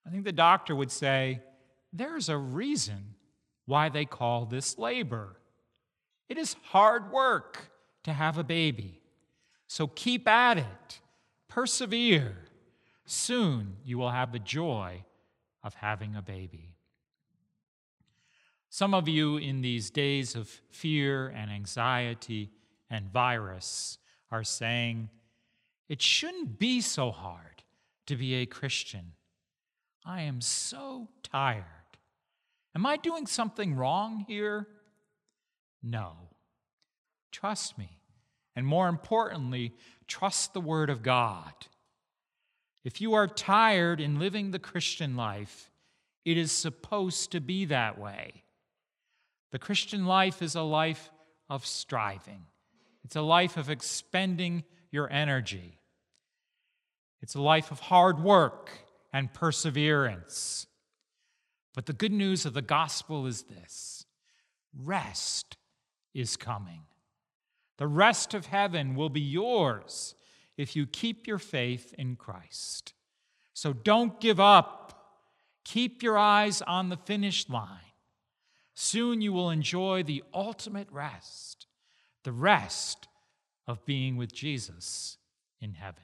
I 0.05 0.09
think 0.09 0.23
the 0.23 0.31
doctor 0.31 0.75
would 0.75 0.91
say, 0.91 1.41
There's 1.93 2.29
a 2.29 2.38
reason 2.38 3.15
why 3.65 3.89
they 3.89 4.05
call 4.05 4.45
this 4.45 4.77
labor. 4.77 5.38
It 6.29 6.38
is 6.38 6.55
hard 6.63 7.11
work 7.11 7.71
to 8.03 8.13
have 8.13 8.38
a 8.38 8.43
baby. 8.43 9.01
So 9.67 9.88
keep 9.88 10.27
at 10.27 10.57
it, 10.57 11.01
persevere. 11.47 12.38
Soon 13.05 13.77
you 13.85 13.97
will 13.97 14.11
have 14.11 14.31
the 14.31 14.39
joy 14.39 15.03
of 15.63 15.73
having 15.75 16.15
a 16.15 16.21
baby. 16.21 16.73
Some 18.69 18.93
of 18.93 19.07
you 19.07 19.38
in 19.38 19.61
these 19.61 19.89
days 19.89 20.35
of 20.35 20.47
fear 20.69 21.29
and 21.29 21.49
anxiety 21.49 22.51
and 22.89 23.11
virus 23.11 23.97
are 24.31 24.43
saying, 24.43 25.09
It 25.89 26.01
shouldn't 26.01 26.59
be 26.59 26.81
so 26.81 27.11
hard 27.11 27.63
to 28.07 28.15
be 28.15 28.35
a 28.35 28.45
Christian. 28.45 29.13
I 30.05 30.21
am 30.21 30.41
so 30.41 31.07
tired. 31.23 31.65
Am 32.78 32.86
I 32.86 32.95
doing 32.95 33.25
something 33.25 33.73
wrong 33.73 34.23
here? 34.28 34.67
No. 35.82 36.11
Trust 37.32 37.75
me. 37.75 37.97
And 38.55 38.67
more 38.67 38.88
importantly, 38.88 39.73
trust 40.05 40.53
the 40.53 40.61
Word 40.61 40.91
of 40.91 41.01
God. 41.01 41.53
If 42.84 43.01
you 43.01 43.15
are 43.15 43.25
tired 43.25 43.99
in 43.99 44.19
living 44.19 44.51
the 44.51 44.59
Christian 44.59 45.15
life, 45.15 45.71
it 46.23 46.38
is 46.38 46.51
supposed 46.51 47.32
to 47.32 47.41
be 47.41 47.65
that 47.65 47.97
way. 47.97 48.43
The 49.49 49.57
Christian 49.57 50.05
life 50.05 50.43
is 50.43 50.53
a 50.53 50.61
life 50.61 51.09
of 51.49 51.65
striving, 51.65 52.43
it's 53.03 53.15
a 53.15 53.21
life 53.23 53.57
of 53.57 53.71
expending 53.71 54.63
your 54.91 55.11
energy, 55.11 55.80
it's 57.23 57.34
a 57.34 57.41
life 57.41 57.71
of 57.71 57.80
hard 57.80 58.19
work 58.19 58.69
and 59.11 59.34
perseverance. 59.34 60.67
But 61.74 61.86
the 61.86 61.93
good 61.93 62.11
news 62.11 62.45
of 62.45 62.53
the 62.53 62.61
gospel 62.61 63.26
is 63.28 63.43
this 63.43 64.05
rest 64.76 65.57
is 66.13 66.36
coming. 66.36 66.82
The 67.78 67.88
rest 67.88 68.34
of 68.34 68.47
heaven 68.47 68.95
will 68.95 69.09
be 69.09 69.22
yours 69.22 70.15
if 70.57 70.76
you 70.76 70.88
keep 70.88 71.28
your 71.28 71.38
faith 71.38 71.93
in 71.97 72.15
Christ. 72.15 72.93
So 73.53 73.74
don't 73.74 74.20
give 74.20 74.39
up. 74.39 74.84
Keep 75.63 76.01
your 76.01 76.18
eyes 76.18 76.61
on 76.61 76.89
the 76.89 76.97
finish 76.97 77.49
line. 77.49 77.80
Soon 78.74 79.22
you 79.22 79.34
will 79.34 79.49
enjoy 79.49 80.03
the 80.03 80.24
ultimate 80.34 80.88
rest, 80.91 81.68
the 82.24 82.32
rest 82.32 83.07
of 83.68 83.86
being 83.86 84.18
with 84.18 84.34
Jesus 84.34 85.18
in 85.59 85.74
heaven. 85.74 86.03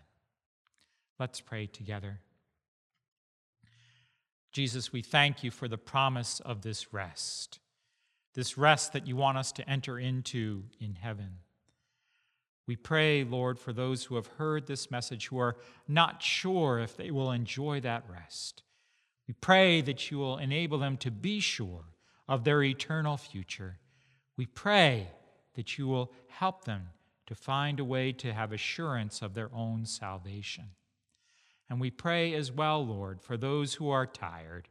Let's 1.20 1.40
pray 1.40 1.68
together. 1.68 2.20
Jesus, 4.54 4.94
we 4.94 5.02
thank 5.02 5.44
you 5.44 5.50
for 5.50 5.68
the 5.68 5.80
promise 5.80 6.40
of 6.40 6.62
this 6.62 6.94
rest, 6.94 7.60
this 8.36 8.56
rest 8.58 8.94
that 8.94 9.08
you 9.08 9.16
want 9.16 9.38
us 9.38 9.52
to 9.54 9.68
enter 9.68 9.98
into 9.98 10.66
in 10.80 10.96
heaven. 10.96 11.40
We 12.68 12.76
pray, 12.76 13.24
Lord, 13.24 13.60
for 13.60 13.74
those 13.74 14.06
who 14.06 14.16
have 14.16 14.28
heard 14.28 14.68
this 14.68 14.92
message 14.92 15.28
who 15.28 15.40
are 15.40 15.58
not 15.88 16.22
sure 16.22 16.80
if 16.80 16.96
they 16.96 17.12
will 17.12 17.32
enjoy 17.32 17.82
that 17.82 18.06
rest. 18.08 18.62
We 19.28 19.34
pray 19.34 19.82
that 19.82 20.12
you 20.12 20.20
will 20.20 20.38
enable 20.38 20.78
them 20.78 20.98
to 20.98 21.12
be 21.12 21.40
sure 21.40 21.86
of 22.28 22.44
their 22.44 22.64
eternal 22.64 23.18
future. 23.18 23.80
We 24.38 24.46
pray 24.46 25.10
that 25.56 25.78
you 25.78 25.88
will 25.88 26.14
help 26.28 26.66
them 26.66 26.90
to 27.26 27.36
find 27.36 27.80
a 27.80 27.86
way 27.86 28.12
to 28.14 28.34
have 28.34 28.52
assurance 28.52 29.22
of 29.22 29.34
their 29.34 29.50
own 29.54 29.86
salvation. 29.86 30.66
And 31.70 31.80
we 31.80 31.90
pray 31.90 32.34
as 32.34 32.52
well, 32.52 32.86
Lord, 32.86 33.22
for 33.22 33.38
those 33.38 33.76
who 33.76 33.90
are 33.90 34.06
tired, 34.06 34.70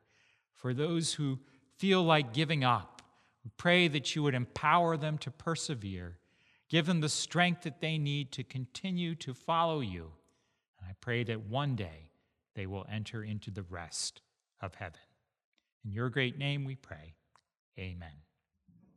for 0.54 0.72
those 0.74 1.14
who 1.14 1.40
feel 1.78 2.02
like 2.02 2.32
giving 2.32 2.62
up. 2.62 3.02
We 3.44 3.50
pray 3.56 3.88
that 3.88 4.14
you 4.14 4.22
would 4.22 4.34
empower 4.34 4.96
them 4.96 5.18
to 5.18 5.30
persevere, 5.30 6.18
give 6.68 6.86
them 6.86 7.00
the 7.00 7.08
strength 7.08 7.62
that 7.62 7.80
they 7.80 7.98
need 7.98 8.30
to 8.32 8.44
continue 8.44 9.14
to 9.16 9.34
follow 9.34 9.80
you. 9.80 10.12
And 10.78 10.88
I 10.88 10.94
pray 11.00 11.24
that 11.24 11.48
one 11.48 11.74
day 11.74 12.10
they 12.54 12.66
will 12.66 12.86
enter 12.90 13.24
into 13.24 13.50
the 13.50 13.64
rest 13.64 14.20
of 14.60 14.74
heaven. 14.76 15.00
In 15.84 15.90
your 15.90 16.08
great 16.08 16.38
name 16.38 16.64
we 16.64 16.76
pray. 16.76 17.14
Amen. 17.78 18.31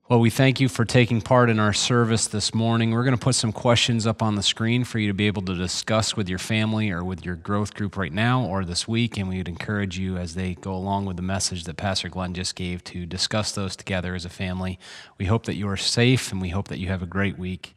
Well, 0.08 0.20
we 0.20 0.30
thank 0.30 0.60
you 0.60 0.70
for 0.70 0.86
taking 0.86 1.20
part 1.20 1.50
in 1.50 1.58
our 1.58 1.74
service 1.74 2.28
this 2.28 2.54
morning. 2.54 2.92
We're 2.92 3.06
going 3.06 3.18
to 3.18 3.24
put 3.24 3.34
some 3.34 3.52
questions 3.52 4.06
up 4.06 4.22
on 4.22 4.36
the 4.36 4.44
screen 4.44 4.84
for 4.84 5.00
you 5.00 5.08
to 5.08 5.16
be 5.16 5.26
able 5.26 5.42
to 5.42 5.56
discuss 5.56 6.16
with 6.16 6.30
your 6.30 6.38
family 6.38 6.92
or 6.92 7.04
with 7.04 7.26
your 7.26 7.34
growth 7.34 7.74
group 7.74 7.98
right 7.98 8.14
now 8.14 8.46
or 8.46 8.64
this 8.66 8.88
week. 8.88 9.18
And 9.18 9.28
we 9.28 9.38
would 9.38 9.48
encourage 9.48 9.98
you 9.98 10.18
as 10.18 10.36
they 10.36 10.54
go 10.54 10.76
along 10.76 11.06
with 11.06 11.18
the 11.18 11.24
message 11.24 11.64
that 11.64 11.78
Pastor 11.78 12.08
Glenn 12.08 12.36
just 12.36 12.54
gave 12.54 12.84
to 12.84 13.08
discuss 13.08 13.52
those 13.54 13.76
together 13.76 14.14
as 14.14 14.26
a 14.26 14.30
family. 14.30 14.78
We 15.18 15.26
hope 15.26 15.48
that 15.48 15.56
you 15.56 15.68
are 15.70 15.76
safe 15.76 16.32
and 16.32 16.40
we 16.40 16.50
hope 16.50 16.68
that 16.68 16.78
you 16.78 16.90
have 16.90 17.02
a 17.02 17.08
great 17.08 17.40
week. 17.40 17.74